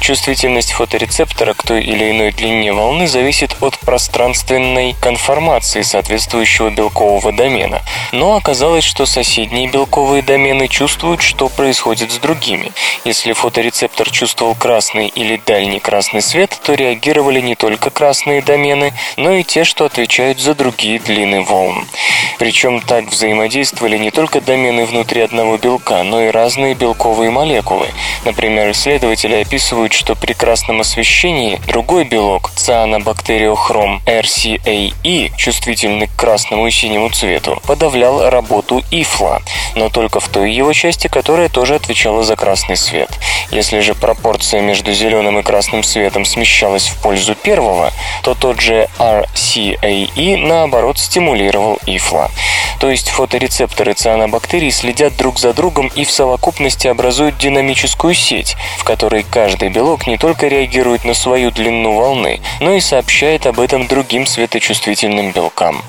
[0.00, 7.82] Чувствительность фоторецептора к той или иной длине волны зависит от пространственной конформации соответствующего белкового домена.
[8.10, 12.72] Но оказалось, что соседние белковые домены чувствуют, что происходит с другими.
[13.04, 19.34] Если фоторецептор чувствовал красный или дальний красный свет, то реагировали не только красные домены, но
[19.34, 21.86] и те, что отвечают за другие длины волн.
[22.38, 27.88] Причем так взаимодействовали не только домены внутри одного белка, но и разные белковые молекулы.
[28.24, 36.70] Например, исследователи описывают, что при красном освещении другой белок, цианобактериохром RCAE, чувствительный к красному и
[36.70, 39.42] синему цвету, подавлял работу ифла,
[39.74, 43.10] но только в той его части, которая тоже отвечала за красный свет.
[43.50, 47.92] Если же пропорция между зеленым и красным светом смещалась в пользу первого,
[48.22, 52.30] то тот же RCAE наоборот стимулировал ифла.
[52.80, 58.84] То есть фоторецепторы цианобактерий следят друг за другом и в совокупности образуют динамическую сеть, в
[58.84, 63.86] которой каждый белок не только реагирует на свою длину волны, но и сообщает об этом
[63.86, 65.82] другим светочувствительным белкам.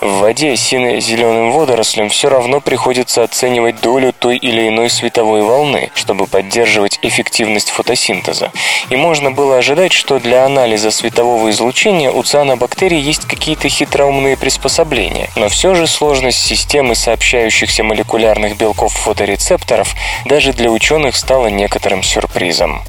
[0.00, 6.26] В воде сине-зеленым водорослям все равно приходится оценивать долю той или иной световой волны, чтобы
[6.26, 8.52] поддерживать эффективность фотосинтеза.
[8.90, 15.30] И можно было ожидать, что для анализа светового излучения у цианобактерий есть какие-то хитроумные приспособления.
[15.34, 19.94] Но все же сложность системы сообщающихся молекулярных белков фоторецепторов
[20.26, 22.82] даже для ученых стала некоторым сюрпризом.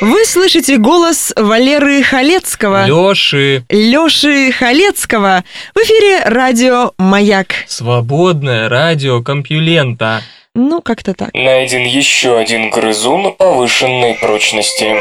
[0.00, 2.86] Вы слышите голос Валеры Халецкого.
[2.86, 3.64] Лёши.
[3.70, 5.44] Лёши Халецкого.
[5.74, 7.54] В эфире радио «Маяк».
[7.68, 10.22] Свободное радио Компьюлента.
[10.54, 11.32] Ну, как-то так.
[11.32, 14.96] Найден еще один грызун повышенной прочности.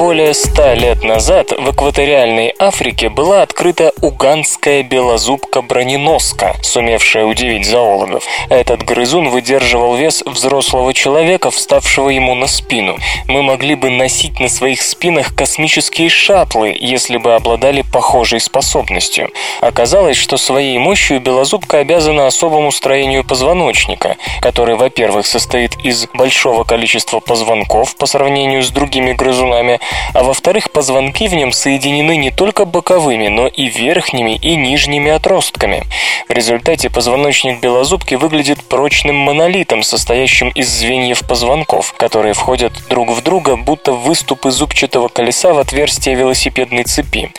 [0.00, 8.24] Более ста лет назад в экваториальной Африке была открыта уганская белозубка-броненоска, сумевшая удивить зоологов.
[8.48, 12.96] Этот грызун выдерживал вес взрослого человека, вставшего ему на спину.
[13.26, 19.30] Мы могли бы носить на своих спинах космические шаттлы, если бы обладали похожей способностью.
[19.60, 27.20] Оказалось, что своей мощью белозубка обязана особому строению позвоночника, который, во-первых, состоит из большого количества
[27.20, 29.78] позвонков по сравнению с другими грызунами,
[30.14, 35.84] а во-вторых, позвонки в нем соединены не только боковыми, но и верхними и нижними отростками.
[36.28, 43.22] В результате позвоночник белозубки выглядит прочным монолитом, состоящим из звеньев позвонков, которые входят друг в
[43.22, 47.32] друга, будто выступы зубчатого колеса в отверстие велосипедной цепи.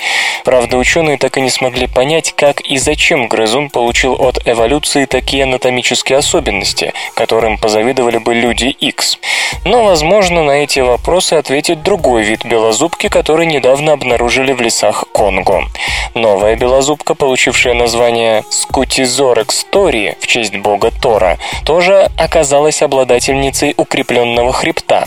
[0.44, 5.44] Правда, ученые так и не смогли понять, как и зачем грызун получил от эволюции такие
[5.44, 9.20] анатомические особенности, которым позавидовали бы люди X.
[9.66, 15.66] Но, возможно, на эти вопросы ответит другой вид белозубки, который недавно обнаружили в лесах Конго.
[16.14, 25.06] Новая белозубка, получившая название Скутизорекс Тори в честь бога Тора, тоже оказалась обладательницей укрепленного хребта.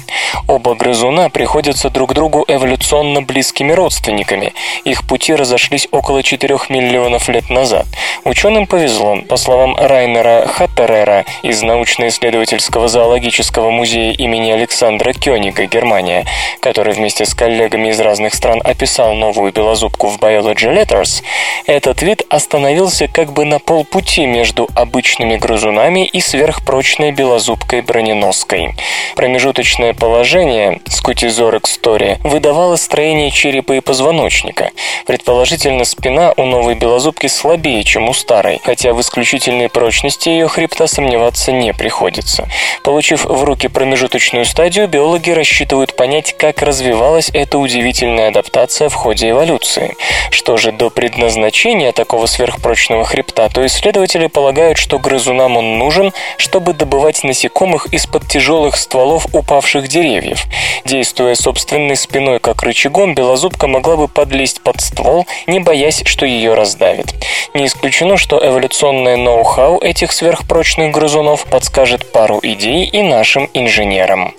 [0.48, 4.52] Оба грызуна приходятся друг другу эволюционно близкими родственниками.
[4.84, 7.86] Их пути разошлись около 4 миллионов лет назад.
[8.24, 9.18] Ученым повезло.
[9.28, 16.24] По словам Райнера Хаттерера из научно-исследовательского зоологического музея имени Александра Кёнига, Германия,
[16.60, 21.22] который вместе с коллегами из разных стран описал новую белозубку в Biology Letters,
[21.66, 28.74] этот вид остановился как бы на полпути между обычными грызунами и сверхпрочной белозубкой броненоской.
[29.16, 34.70] Промежуточное положение Скутизорекс Тори выдавало строение черепа и позвоночника.
[35.06, 40.86] Предположительно, спина у новой белозубки слабее, чем у старой, хотя в исключительной прочности ее хребта
[40.86, 42.48] сомневаться не приходится.
[42.82, 48.94] Получив в руки промежуточную стадию, биологи рассчитывают понять, как развивалась называлась эта удивительная адаптация в
[48.94, 49.96] ходе эволюции.
[50.30, 56.72] Что же до предназначения такого сверхпрочного хребта, то исследователи полагают, что грызунам он нужен, чтобы
[56.72, 60.44] добывать насекомых из-под тяжелых стволов упавших деревьев.
[60.84, 66.54] Действуя собственной спиной как рычагом, белозубка могла бы подлезть под ствол, не боясь, что ее
[66.54, 67.14] раздавит.
[67.54, 74.34] Не исключено, что эволюционное ноу-хау этих сверхпрочных грызунов подскажет пару идей и нашим инженерам.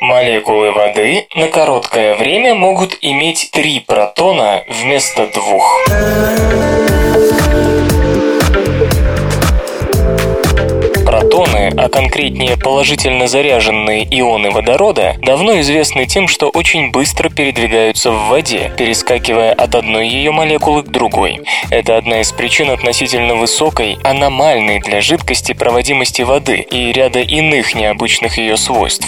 [0.00, 5.86] Молекулы воды на короткое время могут иметь три протона вместо двух.
[11.30, 18.28] Протоны, а конкретнее положительно заряженные ионы водорода, давно известны тем, что очень быстро передвигаются в
[18.28, 21.40] воде, перескакивая от одной ее молекулы к другой.
[21.70, 28.36] Это одна из причин относительно высокой, аномальной для жидкости проводимости воды и ряда иных необычных
[28.36, 29.06] ее свойств.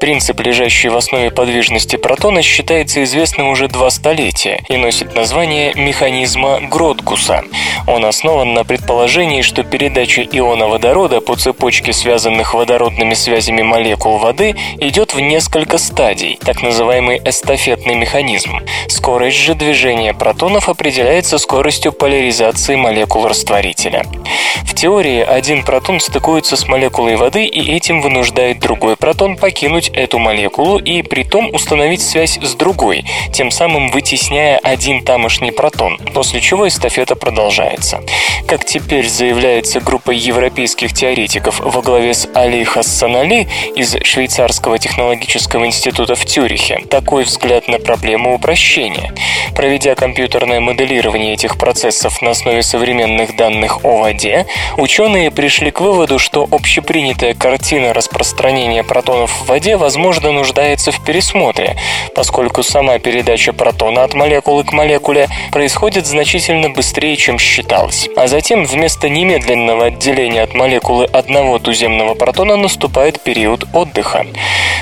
[0.00, 6.60] Принцип, лежащий в основе подвижности протона, считается известным уже два столетия и носит название механизма
[6.60, 7.44] Гродгуса.
[7.86, 11.57] Он основан на предположении, что передача иона водорода по цепочке
[11.92, 18.60] связанных водородными связями молекул воды идет в несколько стадий, так называемый эстафетный механизм.
[18.88, 24.04] Скорость же движения протонов определяется скоростью поляризации молекул растворителя.
[24.64, 30.18] В теории один протон стыкуется с молекулой воды и этим вынуждает другой протон покинуть эту
[30.18, 36.40] молекулу и при том установить связь с другой, тем самым вытесняя один тамошний протон, после
[36.40, 38.00] чего эстафета продолжается.
[38.46, 46.14] Как теперь заявляется группа европейских теоретиков во главе с Али Хассанали из Швейцарского технологического института
[46.14, 49.12] в Тюрихе, такой взгляд на проблему упрощения.
[49.54, 54.46] Проведя компьютерное моделирование этих процессов на основе современных данных о воде,
[54.76, 61.76] ученые пришли к выводу, что общепринятая картина распространения протонов в воде, возможно, нуждается в пересмотре,
[62.14, 68.08] поскольку сама передача протона от молекулы к молекуле происходит значительно быстрее, чем считалось.
[68.16, 71.06] А затем вместо немедленного отделения от молекулы
[71.38, 74.26] одного туземного протона наступает период отдыха.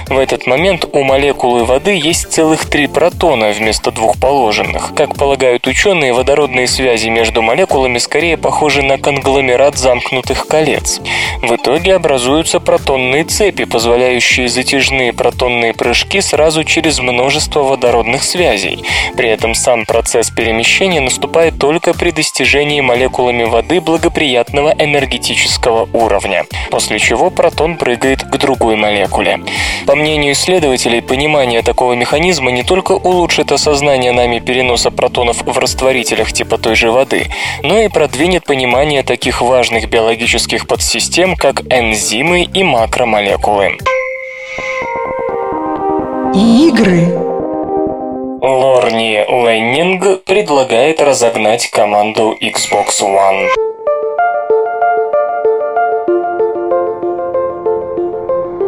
[0.08, 4.94] В этот момент у молекулы воды есть целых три протона вместо двух положенных.
[4.94, 11.00] Как полагают ученые, водородные связи между молекулами скорее похожи на конгломерат замкнутых колец.
[11.42, 18.84] В итоге образуются протонные цепи, позволяющие затяжные протонные прыжки сразу через множество водородных связей.
[19.16, 26.98] При этом сам процесс перемещения наступает только при достижении молекулами воды благоприятного энергетического уровня, после
[26.98, 29.40] чего протон прыгает к другой молекуле.
[29.86, 36.32] По мнению исследователей, понимание такого механизма не только улучшит осознание нами переноса протонов в растворителях
[36.32, 37.26] типа той же воды,
[37.62, 43.78] но и продвинет понимание таких важных биологических подсистем, как энзимы и макромолекулы.
[46.34, 47.06] Игры.
[48.42, 53.75] Лорни Леннинг предлагает разогнать команду Xbox One.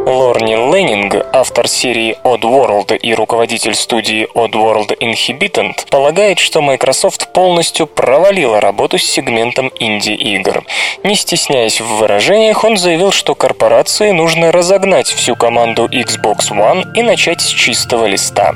[0.09, 8.59] Лорни Леннинг, автор серии Oddworld и руководитель студии Oddworld Inhibitant, полагает, что Microsoft полностью провалила
[8.59, 10.65] работу с сегментом инди-игр.
[11.03, 17.03] Не стесняясь в выражениях, он заявил, что корпорации нужно разогнать всю команду Xbox One и
[17.03, 18.55] начать с чистого листа.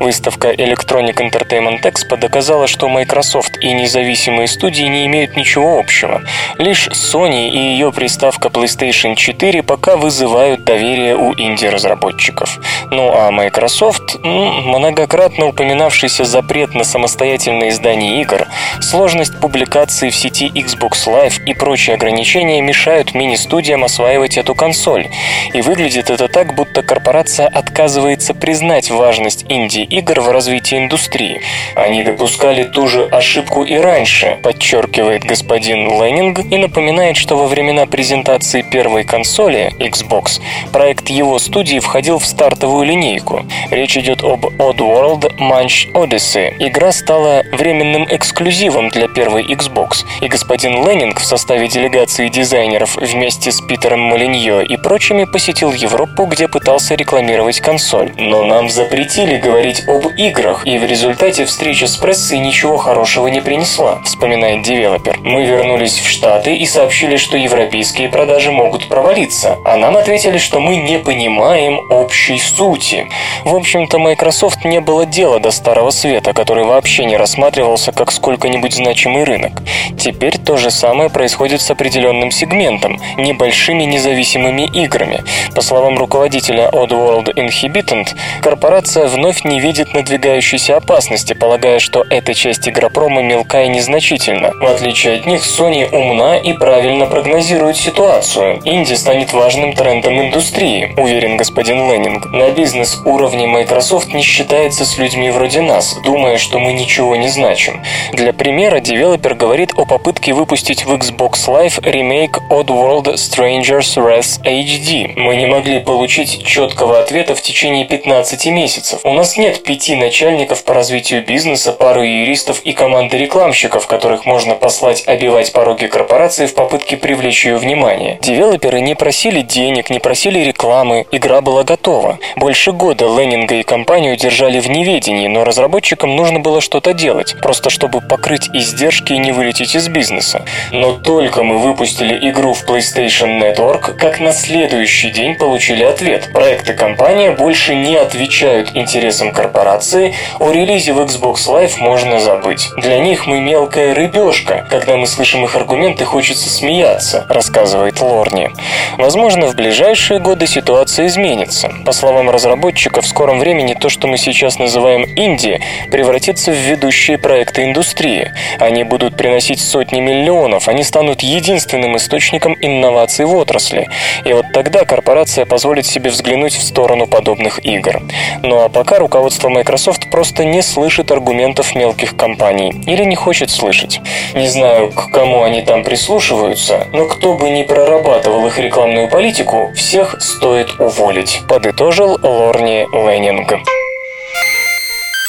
[0.00, 6.22] Выставка Electronic Entertainment Expo доказала, что Microsoft и независимые студии не имеют ничего общего.
[6.58, 12.58] Лишь Sony и ее приставка PlayStation 4 пока вызывают доверие у инди-разработчиков.
[12.90, 18.46] Ну а Microsoft, многократно упоминавшийся запрет на самостоятельное издание игр,
[18.80, 25.08] сложность публикации в сети Xbox Live и прочие ограничения мешают мини-студиям осваивать эту консоль.
[25.52, 31.42] И выглядит это так, будто корпорация отказывается признать важность инди-игр в развитии индустрии.
[31.74, 37.86] Они допускали ту же ошибку и раньше, подчеркивает господин Леннинг и напоминает, что во времена
[37.86, 40.40] презентации первой консоли Xbox
[40.78, 43.44] проект его студии входил в стартовую линейку.
[43.72, 46.54] Речь идет об Oddworld Munch Odyssey.
[46.60, 53.50] Игра стала временным эксклюзивом для первой Xbox, и господин Леннинг в составе делегации дизайнеров вместе
[53.50, 58.12] с Питером Молиньо и прочими посетил Европу, где пытался рекламировать консоль.
[58.16, 63.40] Но нам запретили говорить об играх, и в результате встреча с прессой ничего хорошего не
[63.40, 65.18] принесла, вспоминает девелопер.
[65.24, 70.60] Мы вернулись в Штаты и сообщили, что европейские продажи могут провалиться, а нам ответили, что
[70.60, 73.08] мы не не понимаем общей сути.
[73.44, 78.74] В общем-то, Microsoft не было дела до Старого Света, который вообще не рассматривался как сколько-нибудь
[78.74, 79.52] значимый рынок.
[79.98, 85.22] Теперь то же самое происходит с определенным сегментом– небольшими независимыми играми.
[85.54, 92.68] По словам руководителя Oddworld Inhibitant, корпорация вновь не видит надвигающейся опасности, полагая, что эта часть
[92.68, 94.52] игропрома мелка и незначительна.
[94.60, 98.60] В отличие от них, Sony умна и правильно прогнозирует ситуацию.
[98.64, 100.47] Инди станет важным трендом индустрии,
[100.96, 102.26] уверен господин Леннинг.
[102.26, 107.82] На бизнес-уровне Microsoft не считается с людьми вроде нас, думая, что мы ничего не значим.
[108.12, 115.12] Для примера, девелопер говорит о попытке выпустить в Xbox Live ремейк Oddworld Stranger's Wrath HD.
[115.16, 119.00] Мы не могли получить четкого ответа в течение 15 месяцев.
[119.04, 124.54] У нас нет пяти начальников по развитию бизнеса, пары юристов и команды рекламщиков, которых можно
[124.54, 128.18] послать обивать пороги корпорации в попытке привлечь ее внимание.
[128.22, 132.18] Девелоперы не просили денег, не просили рекламы, игра была готова.
[132.36, 137.70] Больше года Леннинга и компанию держали в неведении, но разработчикам нужно было что-то делать, просто
[137.70, 140.44] чтобы покрыть издержки и не вылететь из бизнеса.
[140.72, 146.30] Но только мы выпустили игру в PlayStation Network, как на следующий день получили ответ.
[146.32, 152.68] Проект и компания больше не отвечают интересам корпорации, о релизе в Xbox Live можно забыть.
[152.76, 154.66] Для них мы мелкая рыбешка.
[154.70, 158.50] Когда мы слышим их аргументы, хочется смеяться, рассказывает Лорни.
[158.96, 161.72] Возможно, в ближайшие годы ситуация изменится.
[161.86, 165.58] По словам разработчиков, в скором времени то, что мы сейчас называем Инди,
[165.90, 168.30] превратится в ведущие проекты индустрии.
[168.58, 173.88] Они будут приносить сотни миллионов, они станут единственным источником инноваций в отрасли.
[174.26, 178.02] И вот тогда корпорация позволит себе взглянуть в сторону подобных игр.
[178.42, 184.02] Ну а пока руководство Microsoft просто не слышит аргументов мелких компаний или не хочет слышать.
[184.34, 189.72] Не знаю, к кому они там прислушиваются, но кто бы ни прорабатывал их рекламную политику,
[189.74, 193.54] всех стоит уволить, подытожил Лорни Леннинг.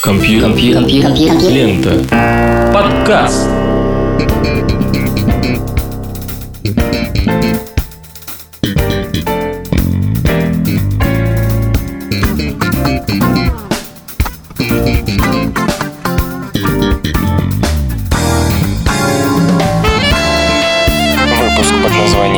[0.03, 0.85] Компьютер.
[0.85, 2.71] Лента.
[2.73, 3.47] Подкаст.
[14.69, 15.28] Выпуск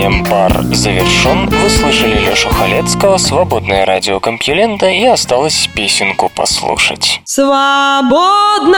[0.02, 1.48] под названием «Бар» завершен.
[1.48, 7.22] Вы слышали Лешу Халецкого, свободное радио Компьюлента и осталось песенку послушать.
[7.26, 8.78] Свободное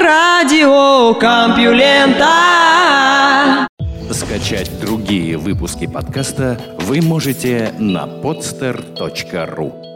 [0.00, 2.26] радио Компьюлента.
[4.10, 9.89] Скачать другие выпуски подкаста вы можете на podster.ru